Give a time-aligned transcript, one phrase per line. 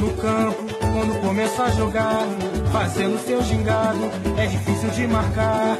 [0.00, 2.26] No campo, quando começa a jogar,
[2.72, 4.04] fazendo seu gingado,
[4.38, 5.76] é difícil de marcar.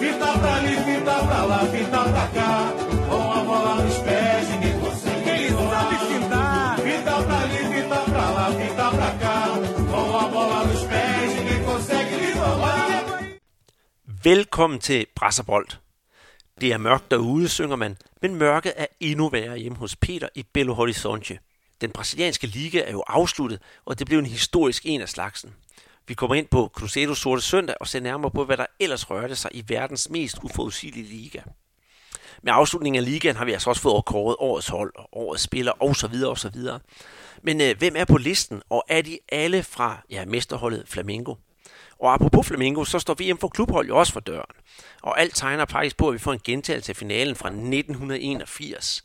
[0.00, 2.72] Fita pra ali, fita pra lá, fita pra cá,
[3.08, 5.28] com a bola nos pés, ninguém consegue.
[5.28, 6.78] Ele sabe fintar.
[6.78, 9.38] Fita pra ali, fita pra lá, fita pra cá,
[9.90, 13.04] com a bola nos pés, ninguém consegue lhe roubar.
[14.24, 15.78] Velkommen til Brasserbold.
[16.60, 20.42] Det er mørkt derude, synger man, men mørket er endnu værre hjemme hos Peter i
[20.54, 21.38] Belo Horizonte.
[21.82, 25.54] Den brasilianske liga er jo afsluttet, og det blev en historisk en af slagsen.
[26.06, 29.36] Vi kommer ind på Cruzeiro Sorte Søndag og ser nærmere på, hvad der ellers rørte
[29.36, 31.40] sig i verdens mest uforudsigelige liga.
[32.42, 35.94] Med afslutningen af ligaen har vi altså også fået overkåret årets hold, og årets spiller
[36.34, 36.80] så videre.
[37.42, 41.34] Men øh, hvem er på listen, og er de alle fra ja, mesterholdet Flamengo?
[41.98, 44.56] Og apropos Flamengo, så står VM for klubhold jo også for døren.
[45.02, 49.02] Og alt tegner faktisk på, at vi får en gentagelse af finalen fra 1981.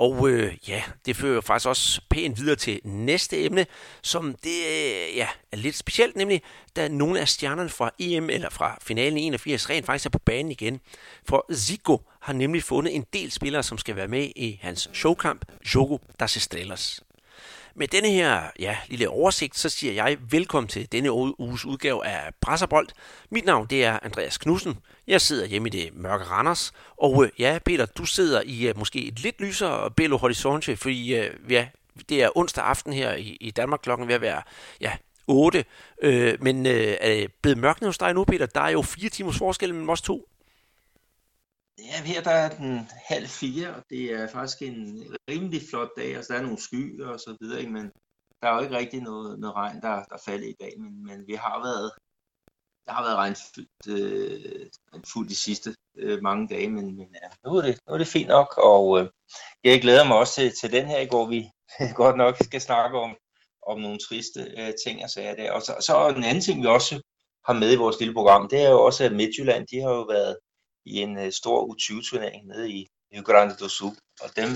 [0.00, 3.66] Og øh, ja, det fører jo faktisk også pænt videre til næste emne,
[4.02, 6.42] som det øh, ja, er lidt specielt, nemlig
[6.76, 10.52] da nogle af stjernerne fra EM eller fra finalen 81 rent faktisk er på banen
[10.52, 10.80] igen.
[11.28, 15.44] For Zico har nemlig fundet en del spillere, som skal være med i hans showkamp
[15.74, 17.02] Jogo das Estrelas.
[17.74, 22.34] Med denne her ja, lille oversigt, så siger jeg velkommen til denne uges udgave af
[22.40, 22.88] Presserbold.
[23.30, 24.78] Mit navn det er Andreas Knudsen.
[25.06, 26.72] Jeg sidder hjemme i det mørke Randers.
[26.96, 31.14] Og øh, ja, Peter, du sidder i øh, måske et lidt lysere Belo Horizonte, fordi
[31.14, 31.66] øh, ja,
[32.08, 34.42] det er onsdag aften her i, i Danmark klokken ved at være
[34.80, 34.92] ja,
[35.26, 35.64] 8.
[36.02, 38.46] Øh, men øh, er det blevet mørkt hos dig nu, Peter?
[38.46, 40.28] Der er jo fire timers forskel mellem os to.
[41.78, 46.16] Ja, her der er den halv fire, og det er faktisk en rimelig flot dag.
[46.16, 47.72] Altså, der er nogle skyer og så videre, ikke?
[47.72, 47.90] men
[48.42, 50.72] der er jo ikke rigtig noget, noget regn, der, der falder i dag.
[50.78, 51.92] Men, men vi har været,
[52.86, 54.66] der har været regnfyldt øh,
[55.12, 58.06] fuld de sidste øh, mange dage, men, men ja, nu, er det, nu er det
[58.06, 58.58] fint nok.
[58.58, 59.08] Og øh,
[59.64, 61.50] jeg glæder mig også til, til den her, hvor vi
[62.02, 63.16] godt nok skal snakke om,
[63.66, 65.52] om nogle triste øh, ting og sager der.
[65.52, 67.02] Og så, så en anden ting, vi også
[67.46, 70.02] har med i vores lille program, det er jo også, at Midtjylland, de har jo
[70.02, 70.36] været
[70.84, 74.48] i en uh, stor U20-turnering nede i Rio Grande do Sul, og dem,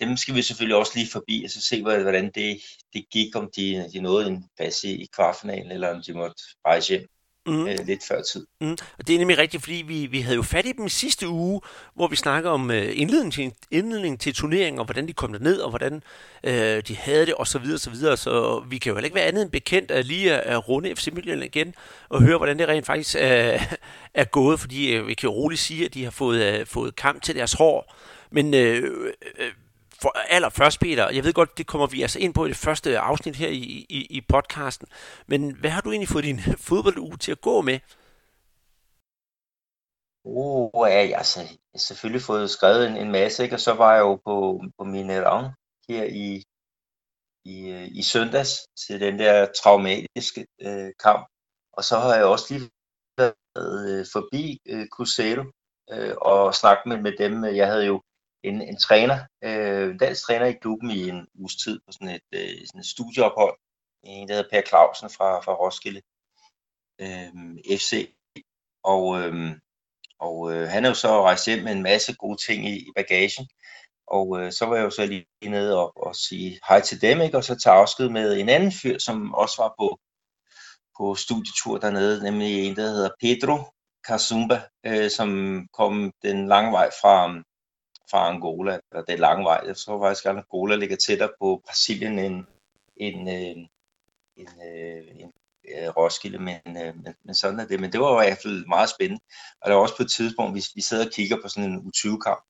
[0.00, 2.60] dem skal vi selvfølgelig også lige forbi, og så se, hvordan det,
[2.92, 6.42] det gik, om de, de nåede en plads i, i kvartfinalen, eller om de måtte
[6.66, 7.08] rejse hjem
[7.46, 7.66] mm.
[7.66, 8.46] øh, lidt før tid.
[8.60, 8.76] Mm.
[8.98, 11.28] Og det er nemlig rigtigt, fordi vi, vi havde jo fat i dem i sidste
[11.28, 11.60] uge,
[11.94, 15.58] hvor vi snakker om øh, indledning, til, indledning til turneringen, og hvordan de kom ned
[15.58, 16.02] og hvordan
[16.44, 18.16] øh, de havde det, og så videre, så videre.
[18.16, 20.96] Så vi kan jo heller ikke være andet end bekendt at lige at, at runde
[20.96, 21.74] FC Midtjylland igen,
[22.08, 23.58] og høre, hvordan det rent faktisk er,
[24.14, 26.96] er gået, fordi øh, vi kan jo roligt sige, at de har fået, øh, fået
[26.96, 27.94] kamp til deres hår.
[28.30, 28.82] Men øh,
[29.38, 29.50] øh,
[30.02, 32.98] for allerførst, Peter, jeg ved godt, det kommer vi altså ind på i det første
[32.98, 34.88] afsnit her i, i, i podcasten,
[35.26, 37.78] men hvad har du egentlig fået din fodbolduge til at gå med?
[40.24, 43.56] Oh, ja, altså, jeg har selvfølgelig fået skrevet en, en masse, ikke?
[43.56, 44.36] og så var jeg jo på,
[44.78, 45.46] på min rang
[45.88, 46.44] her i,
[47.44, 48.52] i, øh, i søndags
[48.86, 51.26] til den der traumatiske øh, kamp,
[51.72, 52.70] og så har jeg også lige
[53.18, 55.44] været øh, forbi øh, Cruzeiro
[55.92, 57.44] øh, og snakket med, med dem.
[57.44, 58.02] Jeg havde jo
[58.44, 62.08] en, en træner, øh, en dansk træner i klubben i en uges tid på sådan
[62.08, 63.58] et, øh, sådan et studieophold.
[64.04, 66.02] En, der hedder Per Clausen fra, fra Roskilde
[67.00, 68.14] øh, FC.
[68.84, 69.56] Og, øh,
[70.18, 72.92] og øh, han er jo så rejst hjem med en masse gode ting i, i
[72.96, 73.48] bagagen.
[74.06, 77.20] Og øh, så var jeg jo så lige nede og, og sige hej til dem,
[77.20, 77.36] ikke?
[77.36, 79.98] og så tage afsked med en anden fyr, som også var på,
[80.98, 83.56] på studietur dernede, nemlig en, der hedder Pedro
[84.04, 85.28] Kazumba, øh, som
[85.72, 87.42] kom den lange vej fra,
[88.12, 89.60] fra Angola, eller det er lang vej.
[89.66, 92.44] Jeg tror faktisk, at Angola ligger tættere på Brasilien end,
[92.96, 93.56] end, øh,
[94.36, 95.32] end, øh, end
[95.68, 97.80] øh, Roskilde, men, øh, men, men sådan er det.
[97.80, 99.22] Men det var i hvert fald meget spændende.
[99.60, 101.78] Og der var også på et tidspunkt, vi, vi sad og kigger på sådan en
[101.78, 102.44] U20-kamp,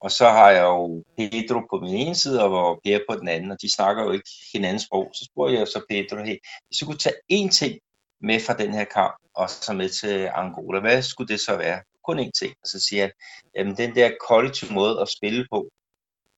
[0.00, 3.50] og så har jeg jo Pedro på min ene side, og Per på den anden,
[3.50, 5.10] og de snakker jo ikke hinandens sprog.
[5.14, 7.78] Så spurgte jeg så Pedro, hey, hvis du kunne tage én ting
[8.20, 11.82] med fra den her kamp, og så med til Angola, hvad skulle det så være?
[12.06, 13.12] Kun én ting, og så siger han,
[13.56, 15.70] jamen den der kollektive måde at spille på,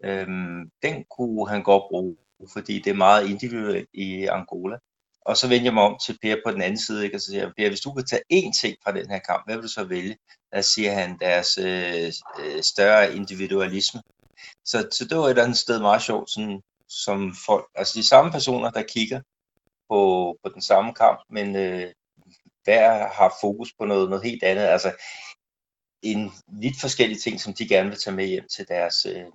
[0.05, 2.17] øhm, den kunne han godt bruge,
[2.53, 4.76] fordi det er meget individuelt i Angola.
[5.20, 7.17] Og så vender jeg mig om til Per på den anden side, ikke?
[7.17, 9.43] og så siger jeg, Per, hvis du kan tage én ting fra den her kamp,
[9.47, 10.17] hvad vil du så vælge?
[10.53, 14.03] Der siger han deres øh, øh større individualisme.
[14.64, 18.09] Så, så det var et eller andet sted meget sjovt, sådan, som folk, altså de
[18.09, 19.21] samme personer, der kigger
[19.91, 20.00] på,
[20.43, 21.93] på den samme kamp, men øh,
[22.64, 24.62] hver har fokus på noget, noget helt andet.
[24.62, 24.93] Altså,
[26.03, 29.27] en lidt forskellige ting, som de gerne vil tage med hjem til deres, øh,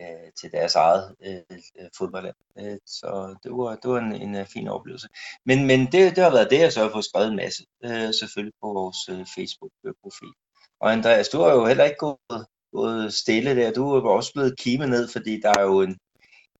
[0.00, 2.34] øh til deres eget øh, øh, fodboldland.
[2.58, 5.08] Øh, så det var, det var en, en, en fin oplevelse.
[5.44, 8.14] Men, men det, det har været det, jeg så har fået skrevet en masse, øh,
[8.14, 10.32] selvfølgelig på vores øh, Facebook-profil.
[10.80, 13.72] Og Andreas, du har jo heller ikke gået, gået stille der.
[13.72, 15.98] Du er også blevet kime ned, fordi der er jo en,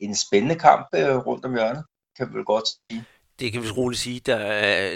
[0.00, 1.84] en spændende kamp øh, rundt om hjørnet,
[2.16, 3.04] kan vi vel godt sige.
[3.40, 4.20] Det kan vi roligt sige.
[4.20, 4.38] Der,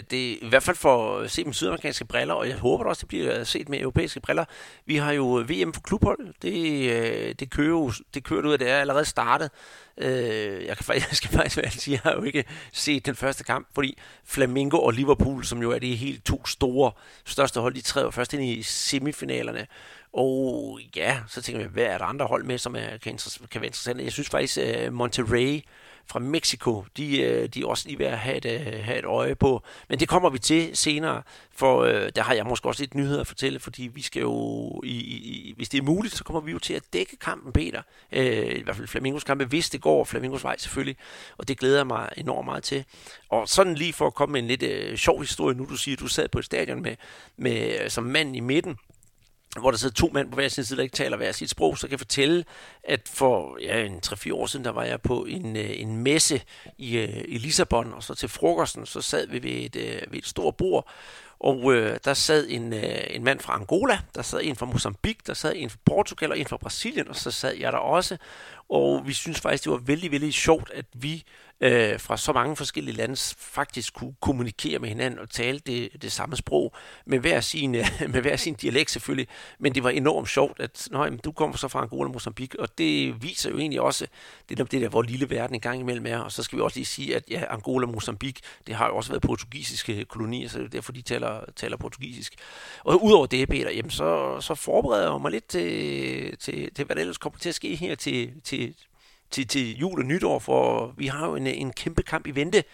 [0.01, 3.01] det er i hvert fald for at se med sydamerikanske briller, og jeg håber også,
[3.01, 4.45] det bliver set med europæiske briller.
[4.87, 6.35] Vi har jo VM for klubhold.
[6.43, 9.51] Det, øh, det, kører, jo, det kører ud af det er allerede startet.
[9.99, 13.45] Øh, jeg, kan, jeg skal faktisk være sige, jeg har jo ikke set den første
[13.45, 16.93] kamp, fordi Flamingo og Liverpool, som jo er de helt to store,
[17.25, 19.67] største hold, de træder først ind i semifinalerne.
[20.13, 23.19] Og ja, så tænker jeg, hvad er der andre hold med, som er, kan,
[23.51, 24.05] kan være interessante?
[24.05, 25.63] Jeg synes faktisk, øh, Monterrey
[26.07, 29.05] fra Mexico, de, øh, de er også lige ved at have et, øh, have et
[29.05, 29.63] øje på.
[29.89, 31.23] Men det kommer vi til senere,
[31.57, 34.81] for øh, der har jeg måske også lidt nyheder at fortælle, fordi vi skal jo,
[34.85, 37.83] i, i, hvis det er muligt, så kommer vi jo til at dække kampen, Peter.
[38.13, 40.97] Øh, I hvert fald Flamingos kampe, hvis det går Flamingos vej selvfølgelig.
[41.39, 42.85] Og det glæder jeg mig enormt meget til.
[43.29, 45.97] Og sådan lige for at komme med en lidt øh, sjov historie, nu du siger,
[45.97, 46.97] at du sad på et stadion med,
[47.37, 48.77] med, øh, som mand i midten,
[49.61, 51.79] hvor der sidder to mænd på hver sin side, der ikke taler hver sit sprog,
[51.79, 52.45] så kan jeg fortælle,
[52.85, 56.43] at for ja, en 3-4 år siden, der var jeg på en, øh, en messe
[56.79, 60.19] i, øh, i Lissabon, og så til frokosten, så sad vi ved et, øh, ved
[60.19, 60.89] et stort bord,
[61.41, 65.21] og øh, der sad en, øh, en mand fra Angola, der sad en fra Mozambique,
[65.27, 68.17] der sad en fra Portugal og en fra Brasilien, og så sad jeg der også.
[68.69, 71.25] Og vi synes faktisk, det var vældig, vældig sjovt, at vi
[71.65, 76.13] øh, fra så mange forskellige lande faktisk kunne kommunikere med hinanden og tale det, det
[76.13, 76.75] samme sprog
[77.07, 79.29] med hver, sin, øh, med hver sin dialekt selvfølgelig.
[79.59, 82.61] Men det var enormt sjovt, at Nå, jamen, du kommer så fra Angola og Mozambique,
[82.61, 84.07] og det viser jo egentlig også
[84.49, 86.19] det der, det der hvor lille verden en gang imellem er.
[86.19, 88.97] Og så skal vi også lige sige, at ja, Angola og Mozambique, det har jo
[88.97, 92.35] også været portugisiske kolonier, så det er derfor, de taler, taler portugisisk.
[92.85, 96.97] Og udover det, Peter, jamen, så, så forbereder jeg mig lidt til, til, til, hvad
[96.97, 98.75] der ellers kommer til at ske her til, til
[99.35, 102.65] til, til jul og nytår, for vi har jo en, en kæmpe kamp i vente.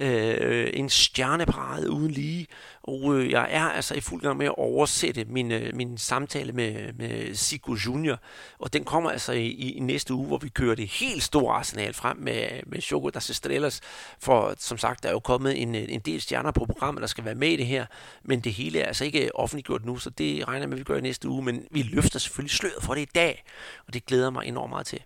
[0.00, 2.46] Øh, en stjerneparade uden lige,
[2.82, 6.52] og øh, jeg er altså i fuld gang med at oversætte min, øh, min samtale
[6.52, 8.18] med, med Sigo Junior,
[8.58, 11.94] og den kommer altså i, i, næste uge, hvor vi kører det helt store arsenal
[11.94, 13.80] frem med, med Choco das Estrellas,
[14.18, 17.24] for som sagt, der er jo kommet en, en del stjerner på programmet, der skal
[17.24, 17.86] være med i det her,
[18.24, 20.84] men det hele er altså ikke offentliggjort nu, så det regner jeg med, at vi
[20.84, 23.44] gør i næste uge, men vi løfter selvfølgelig sløret for det i dag,
[23.86, 25.00] og det glæder mig enormt meget til.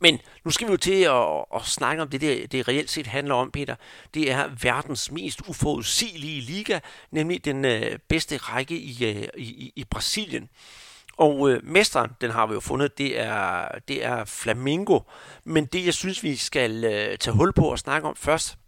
[0.00, 3.06] Men nu skal vi jo til at, at snakke om det, det, det reelt set
[3.06, 3.74] handler om, Peter.
[4.14, 6.80] Det er verdens mest uforudsigelige liga,
[7.10, 10.48] nemlig den øh, bedste række i, øh, i, i Brasilien.
[11.16, 15.00] Og øh, mesteren, den har vi jo fundet, det er, det er Flamingo.
[15.44, 18.58] Men det, jeg synes, vi skal øh, tage hul på og snakke om først,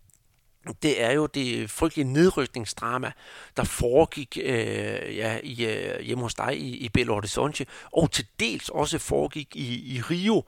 [0.83, 3.13] det er jo det frygtelige nedrykningsdrama,
[3.57, 8.27] der foregik øh, ja, i, øh, hjemme hos dig i, i Belo Horizonte, og til
[8.41, 10.45] dels også foregik i, i Rio,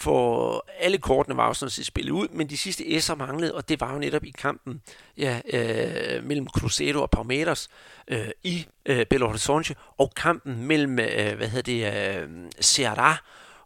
[0.00, 3.68] for alle kortene var jo sådan set spillet ud, men de sidste S'er manglede, og
[3.68, 4.82] det var jo netop i kampen
[5.16, 7.68] ja, øh, mellem Cruzeiro og Palmeiras
[8.08, 12.28] øh, i øh, Belo Horizonte, og kampen mellem, øh, hvad hedder det, øh,
[12.64, 13.16] Ceará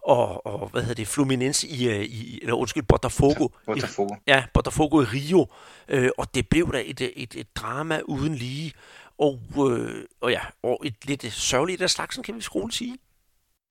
[0.04, 3.48] og, og hvad hedder det, Fluminense i, øh, i eller undskyld, Botafogo.
[3.66, 4.14] Botafogo.
[4.14, 5.46] I, ja, Botafogo i Rio.
[5.88, 8.72] Øh, og det blev da et, et, et drama uden lige.
[9.18, 9.40] Og,
[9.70, 12.98] øh, og ja, og et lidt sørgeligt af slagsen, kan vi skole sige.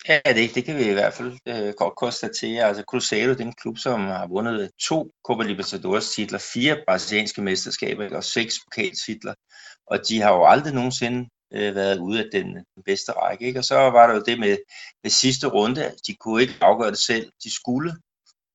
[0.08, 2.64] Ja, det, det kan vi i hvert fald øh, godt konstatere.
[2.64, 6.84] Altså Cruzeiro, det er en klub, som har vundet øh, to Copa Libertadores titler, fire
[6.88, 9.34] brasilianske mesterskaber og seks pokaltitler.
[9.88, 13.46] Og de har jo aldrig nogensinde øh, været ude af den, den bedste række.
[13.46, 13.60] Ikke?
[13.60, 14.58] Og så var der jo det med,
[15.04, 15.92] med sidste runde.
[16.08, 17.32] De kunne ikke afgøre det selv.
[17.44, 17.94] De skulle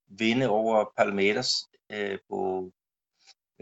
[0.08, 1.50] vinde over Palmeiras
[1.92, 2.70] øh, på,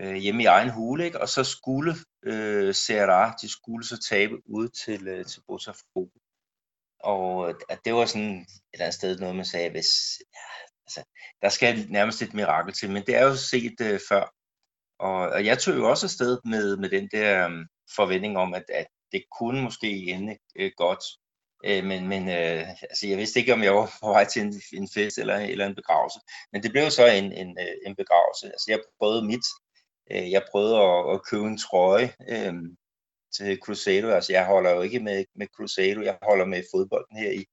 [0.00, 1.04] øh, hjemme i egen hule.
[1.04, 1.20] Ikke?
[1.20, 6.06] Og så skulle øh, Serra, de skulle så tabe ud til, øh, til Botafogo.
[7.00, 9.88] Og øh, at det var sådan et eller andet sted noget, man sagde, hvis,
[10.34, 10.48] ja,
[10.86, 11.02] altså,
[11.42, 14.32] der skal nærmest et mirakel til, men det er jo set øh, før.
[14.98, 18.64] Og, og jeg tog jo også afsted med, med den der um, forventning om, at,
[18.68, 21.04] at det kunne måske ende øh, godt.
[21.64, 24.54] Øh, men men øh, altså, jeg vidste ikke, om jeg var på vej til en,
[24.72, 26.18] en fest eller, eller en begravelse.
[26.52, 28.46] Men det blev så en, en, øh, en begravelse.
[28.46, 29.46] Altså, jeg prøvede mit.
[30.12, 32.54] Øh, jeg prøvede at, at købe en trøje, øh,
[33.32, 34.08] til Cruzeiro.
[34.08, 37.44] Altså, jeg holder jo ikke med, med Cruzeiro, jeg holder med fodbolden her i,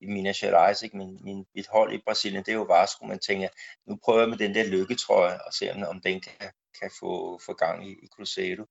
[0.00, 0.82] i Minas Gerais.
[0.82, 0.96] Ikke?
[0.96, 3.48] Min, min, mit hold i Brasilien, det er jo Vasco, man tænker,
[3.86, 7.40] nu prøver jeg med den der lykketrøje og se, om, om den kan, kan få,
[7.46, 8.64] få gang i, i Cruzeiro.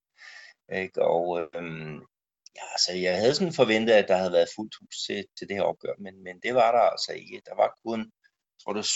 [0.74, 1.02] Ikke?
[1.02, 1.96] Og øhm,
[2.56, 5.56] ja, altså, jeg havde sådan forventet, at der havde været fuldt hus til, til det
[5.56, 7.42] her opgør, men, men det var der altså ikke.
[7.46, 8.92] Der var kun, jeg tror det var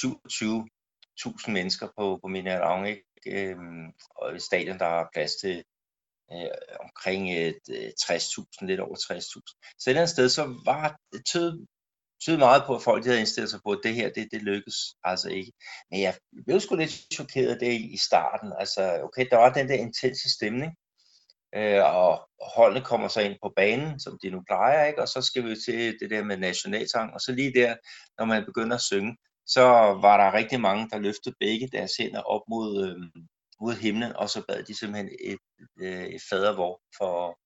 [1.47, 3.03] 27.000 mennesker på, på Mineirão, ikke?
[3.27, 5.63] Øhm, og i stadion, der har plads til
[6.31, 6.49] øh,
[6.85, 7.53] omkring øh,
[8.01, 9.77] 60.000, lidt over 60.000.
[9.79, 11.65] Så et eller andet sted, så var det tød,
[12.25, 14.77] tød meget på, at folk havde indstillet sig på, at det her, det, det lykkes
[15.03, 15.51] altså ikke.
[15.91, 16.13] Men jeg
[16.45, 18.53] blev sgu lidt chokeret af det i starten.
[18.59, 20.71] Altså, okay, der var den der intense stemning,
[21.55, 25.01] øh, og holdene kommer så ind på banen, som de nu plejer, ikke?
[25.01, 27.75] og så skal vi til det der med nationalsang, og så lige der,
[28.17, 29.63] når man begynder at synge, så
[30.05, 33.23] var der rigtig mange, der løftede begge deres hænder op mod, øh,
[33.61, 35.39] mod himlen, og så bad de simpelthen et,
[35.81, 37.39] øh, et fadervor for,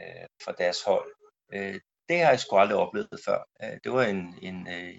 [0.00, 1.12] øh, for deres hold.
[1.54, 3.38] Øh, det har jeg sgu aldrig oplevet før.
[3.62, 4.94] Øh, det var en, en, øh,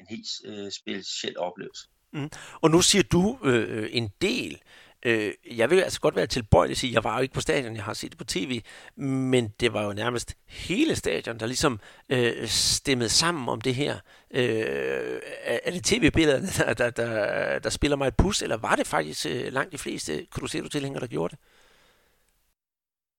[0.00, 1.88] en helt øh, speciel oplevelse.
[2.12, 2.30] Mm.
[2.60, 4.62] Og nu siger du øh, en del.
[5.02, 7.76] Øh, jeg vil altså godt være tilbøjelig at sige, jeg var jo ikke på stadion,
[7.76, 8.62] jeg har set det på tv,
[8.96, 13.98] men det var jo nærmest hele stadion, der ligesom øh, stemmede sammen om det her.
[14.30, 18.86] Øh, er det tv-billederne, der, der, der, der spiller mig et pus, eller var det
[18.86, 21.38] faktisk øh, langt de fleste Cruzeiro-tilhængere, der gjorde det?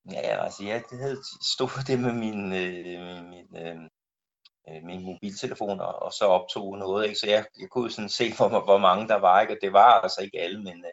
[0.10, 1.18] Ja, altså jeg havde
[1.56, 3.78] stået det med min, øh, min, øh,
[4.70, 7.20] øh, min mobiltelefon og, og så optog noget, ikke?
[7.20, 9.54] så jeg, jeg kunne sådan se, hvor, hvor mange der var, ikke?
[9.54, 10.92] og det var altså ikke alle, men, øh,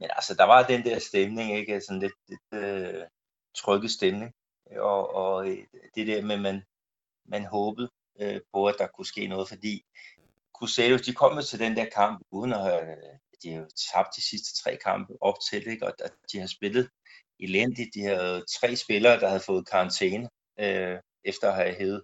[0.00, 1.74] men altså der var den der stemning, ikke?
[1.74, 3.04] Altså, sådan lidt, lidt øh,
[3.56, 4.32] trygge stemning,
[4.76, 5.58] og, og øh,
[5.94, 6.62] det der med, man,
[7.24, 9.84] man håbede øh, på, at der kunne ske noget, fordi
[10.56, 12.96] Crusaders, de kom jo til den der kamp, uden at have,
[13.42, 15.86] de har jo tabt de sidste tre kampe op til, ikke?
[15.86, 15.92] og
[16.32, 16.90] de har spillet
[17.40, 17.94] elendigt.
[17.94, 20.28] De havde tre spillere, der havde fået karantæne,
[20.60, 22.02] øh, efter at have hævet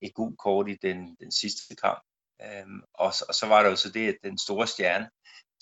[0.00, 2.02] et gult kort i den, den sidste kamp.
[2.42, 5.10] Øhm, og, og så var der jo så det, at den store stjerne,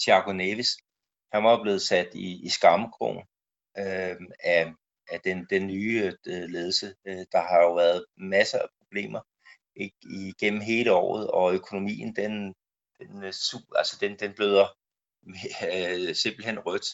[0.02, 0.68] Thiago Neves,
[1.32, 3.24] han var blevet sat i, i skammekrogen
[3.78, 4.72] øhm, af,
[5.10, 6.94] af den, den nye øh, ledelse.
[7.04, 9.20] Øh, der har jo været masser af problemer
[9.76, 12.54] ikke, igennem hele året, og økonomien, den,
[12.98, 13.32] den, øh,
[13.76, 14.66] altså den, den bløder
[15.72, 16.86] øh, simpelthen rødt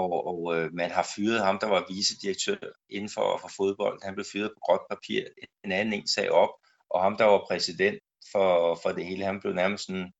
[0.00, 2.56] og, og øh, man har fyret ham, der var vicedirektør
[2.90, 3.98] inden for, for fodbold.
[4.04, 5.22] Han blev fyret på gråt papir.
[5.64, 6.50] En anden en sag op,
[6.90, 7.98] og ham, der var præsident
[8.32, 10.12] for, for det hele, han blev nærmest sådan,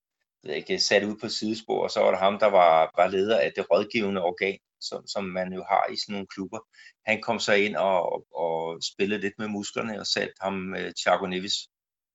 [0.44, 3.52] ikke, sat ud på sidespor, og så var der ham, der var, var leder af
[3.56, 6.60] det rådgivende organ, som, som man jo har i sådan nogle klubber.
[7.06, 11.26] Han kom så ind og, og spillede lidt med musklerne og satte ham, øh, Thiago
[11.26, 11.68] Neves,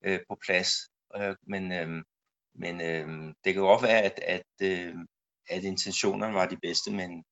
[0.06, 0.72] øh, på plads.
[1.18, 2.04] Øh, men øh,
[2.56, 4.96] men øh, det kan godt være, at, at, øh,
[5.50, 7.24] at intentionerne var de bedste, men,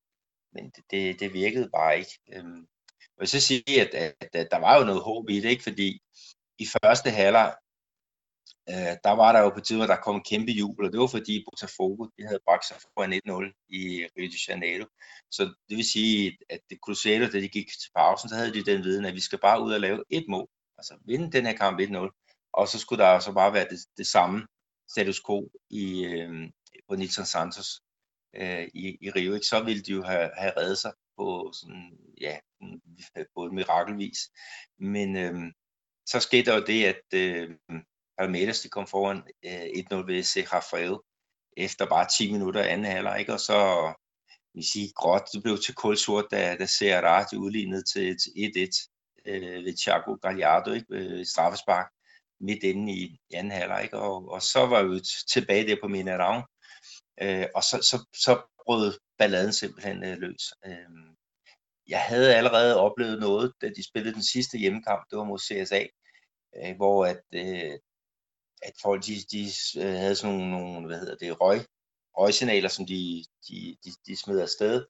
[0.54, 2.20] men det, det virkede bare ikke.
[2.34, 2.68] Øhm,
[3.00, 5.64] jeg vil så sige, at, at, at der var jo noget håb i det, ikke?
[5.64, 6.02] fordi
[6.60, 7.56] i første halvleg,
[8.70, 11.00] øh, der var der jo på tide, at der kom en kæmpe jubel, og det
[11.00, 13.20] var fordi Botafogo de havde bragt sig foran 1-0
[13.70, 14.86] i Rio de Janeiro.
[15.32, 18.64] Så det vil sige, at det Cruzeiro, da de gik til pausen, så havde de
[18.72, 20.48] den viden, at vi skal bare ud og lave et mål.
[20.78, 22.50] Altså vinde den her kamp 1-0.
[22.54, 24.48] Og så skulle der så bare være det, det samme
[24.90, 26.50] status quo i, øh,
[26.90, 27.82] på Nilsson Santos
[28.36, 31.98] øh, i, i Rio, ikke, så ville de jo have, have reddet sig på sådan,
[32.22, 32.38] ja,
[33.36, 34.18] på mirakelvis.
[34.80, 35.54] Men øh,
[36.06, 37.50] så skete der jo det, at øh,
[38.18, 40.48] Palmeiras de kom foran øh, 1-0 ved C.
[40.54, 40.98] Rafael
[41.58, 43.34] efter bare 10 minutter anden halvleg, ikke?
[43.34, 43.94] og så
[44.54, 49.22] vi sige, gråt, det blev til kulsort, da, da Serra de udlignede til, til 1-1
[49.26, 50.86] øh, ved Thiago Gallardo, ikke?
[50.90, 51.92] Ved straffespark
[52.40, 54.00] midt inde i, anden halvleg, ikke?
[54.00, 55.00] Og, og så var vi
[55.34, 56.44] tilbage der på Minerang,
[57.22, 60.54] Øh, og så, så, så brød balladen simpelthen øh, løs.
[60.66, 60.90] Øh,
[61.88, 65.86] jeg havde allerede oplevet noget, da de spillede den sidste hjemmekamp, det var mod CSA,
[66.58, 67.80] øh, hvor at, øh,
[68.62, 69.44] at folk de, de
[69.78, 71.60] øh, havde sådan nogle, nogle, hvad hedder det, røg,
[72.18, 74.86] røgsignaler, som de, de, de, de smed afsted,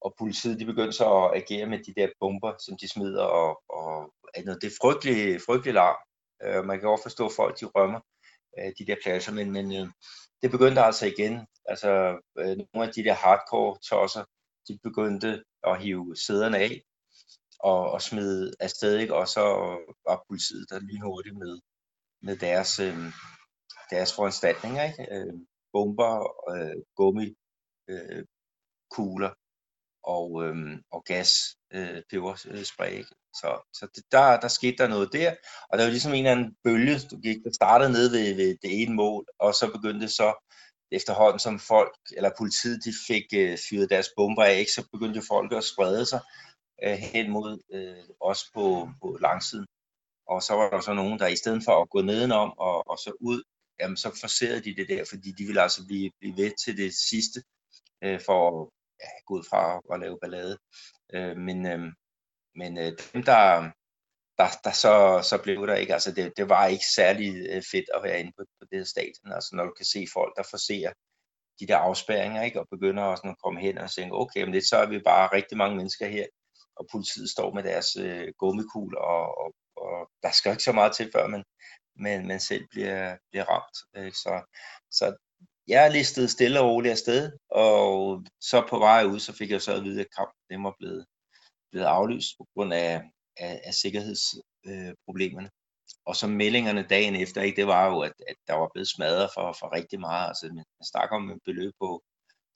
[0.00, 3.62] og politiet de begyndte så at agere med de der bomber, som de smider, og,
[3.68, 5.96] og det er frygtelig, frygtelig larm.
[6.42, 8.00] Øh, man kan også forstå, at folk de rømmer
[8.58, 9.88] øh, de der pladser, men, men øh,
[10.42, 11.46] det begyndte altså igen.
[11.64, 11.90] Altså
[12.38, 14.24] øh, nogle af de der hardcore tosser,
[14.68, 16.82] de begyndte at hive sæderne af
[17.60, 19.14] og, og smide afsted, ikke?
[19.14, 19.40] og så
[20.06, 21.60] var politiet der lynhurtigt med,
[22.22, 22.96] med deres, øh,
[23.90, 25.14] deres foranstaltninger, ikke?
[25.16, 25.34] Øh,
[25.72, 26.12] bomber,
[26.54, 27.34] øh, gummi,
[27.88, 28.24] øh,
[28.90, 29.30] kugler
[30.04, 30.56] og, øh,
[30.92, 32.92] og gas, øh, peberspray.
[32.92, 33.14] Ikke?
[33.34, 35.34] Så, så det, der, der skete der noget der,
[35.68, 38.56] og der var ligesom en eller anden bølge, du gik, der startede ned ved, ved
[38.62, 40.48] det ene mål, og så begyndte så
[40.92, 45.22] efterhånden som folk, eller politiet, de fik øh, fyret deres bomber af, ikke, så begyndte
[45.28, 46.20] folk at sprede sig
[46.84, 49.66] øh, hen mod øh, os på, på langsiden.
[50.26, 52.98] Og så var der så nogen, der i stedet for at gå nedenom og, og
[52.98, 53.42] så ud,
[53.80, 56.94] jamen så forserede de det der, fordi de ville altså blive, blive ved til det
[56.94, 57.42] sidste,
[58.04, 58.68] øh, for at
[59.02, 60.58] ja, gå ud fra at lave ballade.
[61.14, 61.92] Øh, men øh,
[62.54, 63.70] men øh, dem, der,
[64.38, 67.90] der, der så, så blev der ikke, altså det, det var ikke særlig øh, fedt
[67.94, 70.42] at være inde på, på det her stadion, altså når du kan se folk, der
[70.50, 70.92] forser
[71.60, 74.68] de der afspærringer, ikke, og begynder også at komme hen og sige, okay, men det,
[74.68, 76.26] så er vi bare rigtig mange mennesker her,
[76.76, 80.92] og politiet står med deres øh, gummikugler, og, og, og der skal ikke så meget
[80.96, 81.44] til, før man,
[81.96, 84.04] man, man selv bliver, bliver ramt.
[84.06, 84.16] Ikke?
[84.16, 84.54] Så,
[84.90, 85.16] så
[85.68, 89.74] jeg listede stille og roligt afsted, og så på vej ud, så fik jeg så
[89.74, 91.06] at vide, at kampen den var blevet,
[91.70, 93.02] blevet aflyst på grund af,
[93.36, 95.50] af, af sikkerhedsproblemerne.
[96.06, 99.30] og så meldingerne dagen efter, ikke, det var jo, at, at der var blevet smadret
[99.34, 100.28] for, for rigtig meget.
[100.28, 102.02] Altså, man snakker om et beløb på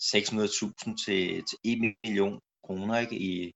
[0.03, 3.53] 600.000 til, til 1 million kroner ikke, i,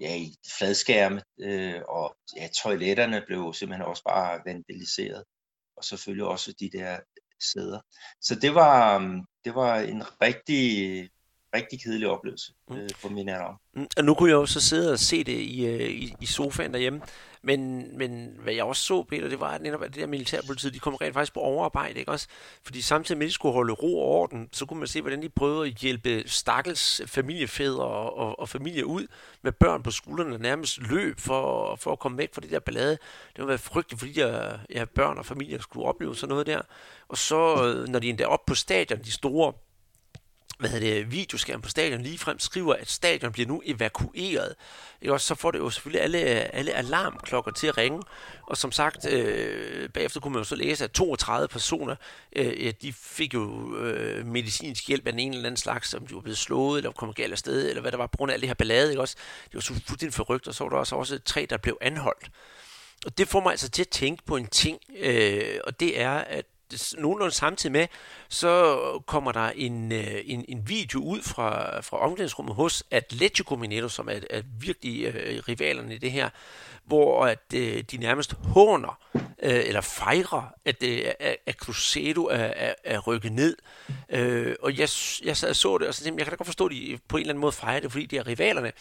[0.00, 5.24] ja, i fladskærme, øh, og ja, toiletterne blev simpelthen også bare vandaliseret,
[5.76, 7.00] og selvfølgelig også de der
[7.44, 7.80] sæder.
[8.20, 11.10] Så det var, øhm, det var en rigtig,
[11.54, 12.76] rigtig kedelig oplevelse mm.
[12.76, 13.60] øh, min alder.
[13.74, 16.26] Mm, og nu kunne jeg jo så sidde og se det i, øh, i, i
[16.26, 17.00] sofaen derhjemme,
[17.42, 20.74] men, men hvad jeg også så, Peter, det var at netop, at det der militærpolitiet,
[20.74, 22.26] de kom rent faktisk på overarbejde, ikke også?
[22.64, 25.22] Fordi samtidig med, at de skulle holde ro og orden, så kunne man se, hvordan
[25.22, 29.06] de prøvede at hjælpe stakkels familiefædre og, og, og familier ud
[29.42, 32.98] med børn på skuldrene, nærmest løb for, for at komme væk fra det der ballade.
[33.36, 36.60] Det var været frygteligt, fordi jeg, ja, børn og familier skulle opleve sådan noget der.
[37.08, 39.52] Og så, øh, når de endda op på stadion, de store
[40.62, 44.54] hvad hedder det, videoskærm på stadion lige frem skriver, at stadion bliver nu evakueret,
[45.02, 46.18] ikke også, så får det jo selvfølgelig alle,
[46.54, 48.02] alle alarmklokker til at ringe.
[48.46, 51.96] Og som sagt, øh, bagefter kunne man jo så læse, at 32 personer,
[52.36, 56.14] øh, de fik jo øh, medicinsk hjælp af den ene eller anden slags, som de
[56.14, 58.40] var blevet slået, eller kom galt afsted, eller hvad der var på grund af alt
[58.40, 58.90] det her ballade.
[58.90, 59.16] Ikke også?
[59.44, 62.30] Det var så fuldstændig forrygt, og så var der også, også tre, der blev anholdt.
[63.06, 66.12] Og det får mig altså til at tænke på en ting, øh, og det er,
[66.12, 66.46] at
[66.98, 67.86] nogenlunde samtidig med,
[68.28, 68.76] så
[69.06, 74.08] kommer der en, øh, en, en video ud fra, fra omklædningsrummet hos Atletico Mineiro, som
[74.08, 76.28] er, er virkelig øh, rivalerne i det her,
[76.84, 78.98] hvor at, øh, de nærmest håner
[79.42, 81.04] øh, eller fejrer, at, øh,
[81.46, 83.56] at Cruzeiro er, er, er rykket ned.
[84.08, 84.88] Øh, og jeg,
[85.24, 86.98] jeg sad og så det, og så tænkte, jeg kan da godt forstå, at de
[87.08, 88.72] på en eller anden måde fejrer det, fordi det er rivalerne.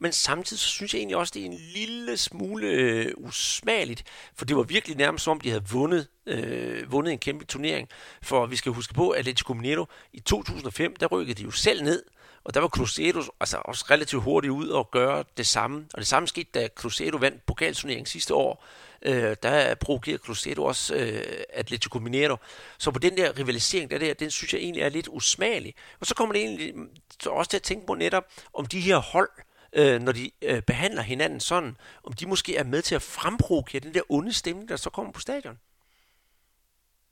[0.00, 4.04] Men samtidig så synes jeg egentlig også, det er en lille smule øh, usmageligt,
[4.34, 7.88] for det var virkelig nærmest som om, de havde vundet, øh, vundet en kæmpe turnering.
[8.22, 11.82] For vi skal huske på, at Atletico Mineiro i 2005, der rykkede de jo selv
[11.82, 12.02] ned,
[12.44, 15.86] og der var Cruzeiro altså også relativt hurtigt ud og gøre det samme.
[15.94, 18.64] Og det samme skete, da Cruzeiro vandt pokalturneringen sidste år.
[19.02, 22.36] Øh, der provokerede Cruzeiro også øh, Atletico Mineiro.
[22.78, 25.74] Så på den der rivalisering, der, der, den synes jeg egentlig er lidt usmagelig.
[26.00, 26.90] Og så kommer det egentlig mm,
[27.26, 30.62] også til at tænke på netop, om de her hold, øh, øh, når de øh,
[30.62, 34.68] behandler hinanden sådan, om de måske er med til at fremprovokere den der onde stemning,
[34.68, 35.58] der så kommer på stadion.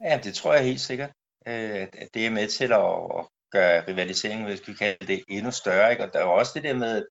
[0.03, 1.09] Ja, det tror jeg helt sikkert,
[1.47, 5.91] øh, at det er med til at gøre rivaliseringen, hvis vi kalder det, endnu større.
[5.91, 6.03] Ikke?
[6.03, 7.05] Og der er jo også det der med,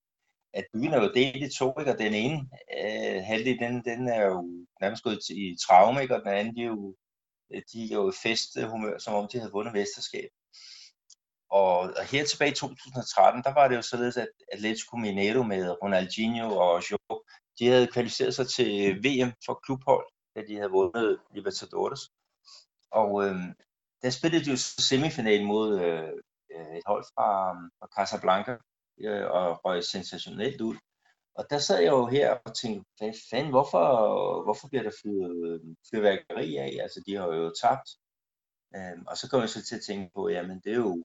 [0.55, 1.93] at byen er jo delt i to, ikke?
[1.93, 6.17] og den ene øh, halvdel, den, den er jo nærmest gået i traume, ikke?
[6.17, 6.95] og den anden, de er jo,
[7.73, 10.29] de er jo i festhumør, som om de havde vundet mesterskab.
[11.51, 15.83] Og, og her tilbage i 2013, der var det jo således, at Atletico Mineiro med
[15.83, 16.99] Ronaldinho og Jo,
[17.59, 20.07] de havde kvalificeret sig til VM for klubhold,
[20.37, 22.01] da de havde vundet Libertadores.
[22.91, 23.37] Og øh,
[24.03, 24.57] der spillede de jo
[24.89, 26.09] semifinalen mod øh,
[26.79, 28.57] et hold fra, fra Casablanca
[29.01, 30.77] øh, og røg sensationelt ud.
[31.39, 33.85] Og der sad jeg jo her og tænkte, hvad fanden, hvorfor,
[34.45, 36.79] hvorfor bliver der fyret fyrværkeri af?
[36.83, 37.89] Altså, de har jo tabt.
[38.77, 41.05] Øhm, og så kom jeg så til at tænke på, jamen det er jo,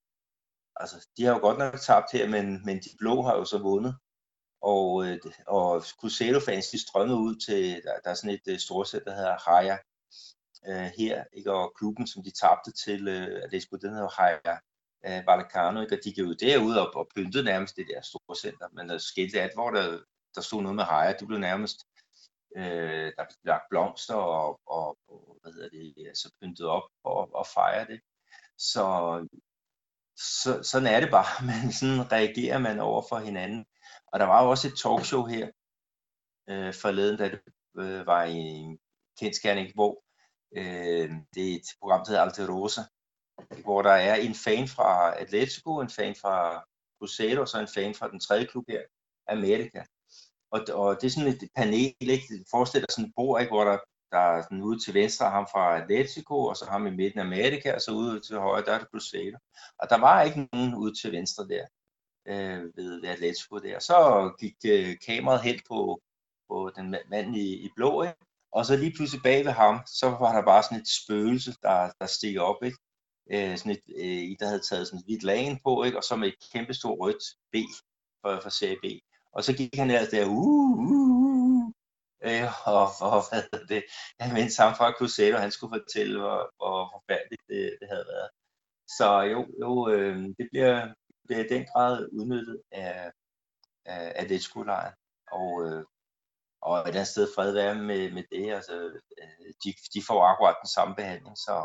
[0.76, 3.58] altså, de har jo godt nok tabt her, men, men de blå har jo så
[3.58, 3.96] vundet.
[4.62, 8.60] Og, øh, og Cruzeiro-fans, de strømmede ud til, der, der er sådan et øh, uh,
[8.60, 9.78] storsæt, der hedder Haya
[10.68, 11.54] øh, her, ikke?
[11.54, 14.58] og klubben, som de tabte til, øh, det skulle, den hedder Haya
[15.06, 15.96] øh, Vallecano, ikke?
[15.96, 18.98] og de gik jo derud og, og pyntede nærmest det der store center, men der
[18.98, 20.00] skete at hvor der,
[20.36, 21.78] der stod noget med Haya, det blev nærmest,
[22.58, 27.36] øh, der blev lagt blomster og, og, og hvad hedder det, altså pyntet op og,
[27.36, 28.00] og fejre det.
[28.58, 28.84] Så
[30.18, 33.66] så, sådan er det bare, men sådan reagerer man over for hinanden.
[34.08, 35.50] Og der var jo også et talkshow her
[36.50, 37.42] øh, forleden, da det
[37.78, 38.80] øh, var i en
[39.20, 40.04] kendskærning, hvor
[40.58, 42.82] øh, det er et program, der hedder Alte Rosa,
[43.64, 46.64] hvor der er en fan fra Atletico, en fan fra
[47.00, 48.82] Cruzeiro, og så en fan fra den tredje klub her,
[49.28, 49.84] Amerika.
[50.52, 52.46] Og, og det er sådan et panel, ikke?
[52.52, 53.52] Forestil dig sådan et bord, ikke?
[53.52, 53.78] hvor der
[54.14, 57.24] der er sådan ude til venstre ham fra Atletico, og så ham i midten af
[57.24, 59.38] Amerika, og så ude til højre, der er det Cruzeiro.
[59.80, 61.66] Og der var ikke nogen ude til venstre der,
[62.28, 63.80] øh, ved, ved Atletico der.
[63.80, 63.98] Så
[64.40, 66.02] gik øh, kameraet helt på,
[66.50, 68.18] på den mand i, i blå, ikke?
[68.52, 71.92] og så lige pludselig bag ved ham, så var der bare sådan et spøgelse, der,
[72.00, 72.78] der stiger op, ikke?
[73.32, 75.98] Øh, sådan et, øh, der havde taget sådan et hvidt lagen på, ikke?
[75.98, 77.56] og så med et kæmpestort rødt B
[78.22, 78.86] for, for serie B.
[79.36, 81.13] Og så gik han ellers der, uh, uh,
[82.28, 83.84] Øh, og, og hvad hedder det,
[84.20, 88.30] jeg mente sammen fra Cruzeiro, han skulle fortælle, hvor, hvor forfærdeligt det, det havde været.
[88.98, 90.94] Så jo, jo øh, det bliver,
[91.26, 93.12] bliver i den grad udnyttet af,
[93.86, 94.96] af, af det skolejren.
[95.32, 95.86] Og, øh,
[96.62, 98.54] og et andet sted fred være med, med det.
[98.54, 98.76] Altså,
[99.22, 101.56] øh, de, de får akkurat den samme behandling, så,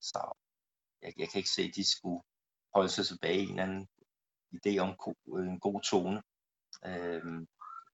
[0.00, 0.20] så
[1.02, 2.22] jeg, jeg kan ikke se, at de skulle
[2.74, 3.88] holde sig tilbage i en anden
[4.56, 4.88] idé om
[5.26, 6.22] en god tone.
[6.84, 7.46] Øh,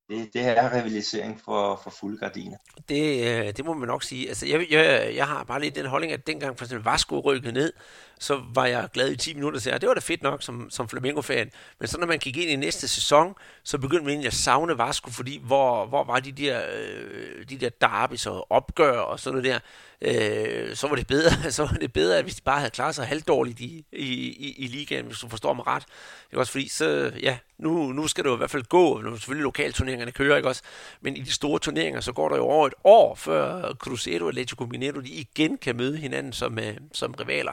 [0.08, 2.56] det, det her er rivalisering for, for fulde gardiner.
[2.88, 4.28] Det, øh, det må man nok sige.
[4.28, 7.52] Altså, jeg, jeg, jeg har bare lidt den holdning, at dengang for eksempel Vasco rykkede
[7.52, 7.72] ned,
[8.18, 10.88] så var jeg glad i 10 minutter, og det var da fedt nok som, som
[10.88, 11.50] Flamengo-fan.
[11.78, 14.78] Men så når man gik ind i næste sæson, så begyndte man egentlig at savne
[14.78, 19.38] Vasco, fordi hvor, hvor var de der, øh, de der derbis og opgør og sådan
[19.38, 19.58] noget der,
[20.00, 22.94] øh, så var det bedre, så var det bedre, at hvis de bare havde klaret
[22.94, 25.84] sig halvdårligt i, i, i, i ligaen, hvis du forstår mig ret.
[26.30, 29.16] Ikke også fordi, så ja, nu, nu skal det jo i hvert fald gå, når
[29.16, 30.62] selvfølgelig lokalturneringerne kører, ikke også?
[31.00, 34.28] Men i de store turneringer, så går der jo over et år, før Cruzeiro og
[34.28, 37.52] Atletico Mineiro, de igen kan møde hinanden som, øh, som rivaler.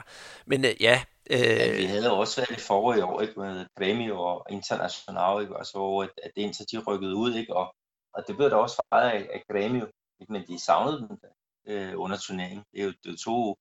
[0.52, 0.96] Men øh, ja,
[1.30, 5.56] Øh, ja, vi havde også været i forrige år ikke, med Grêmio og International, ikke,
[5.56, 7.74] altså, hvor at, at det indtil de rykkede ud, ikke, og,
[8.12, 9.84] og det blev da også fejret af, af Grêmio,
[10.20, 11.18] ikke, men de savnede dem
[11.66, 12.64] øh, under turneringen.
[12.72, 13.58] Det er jo det er to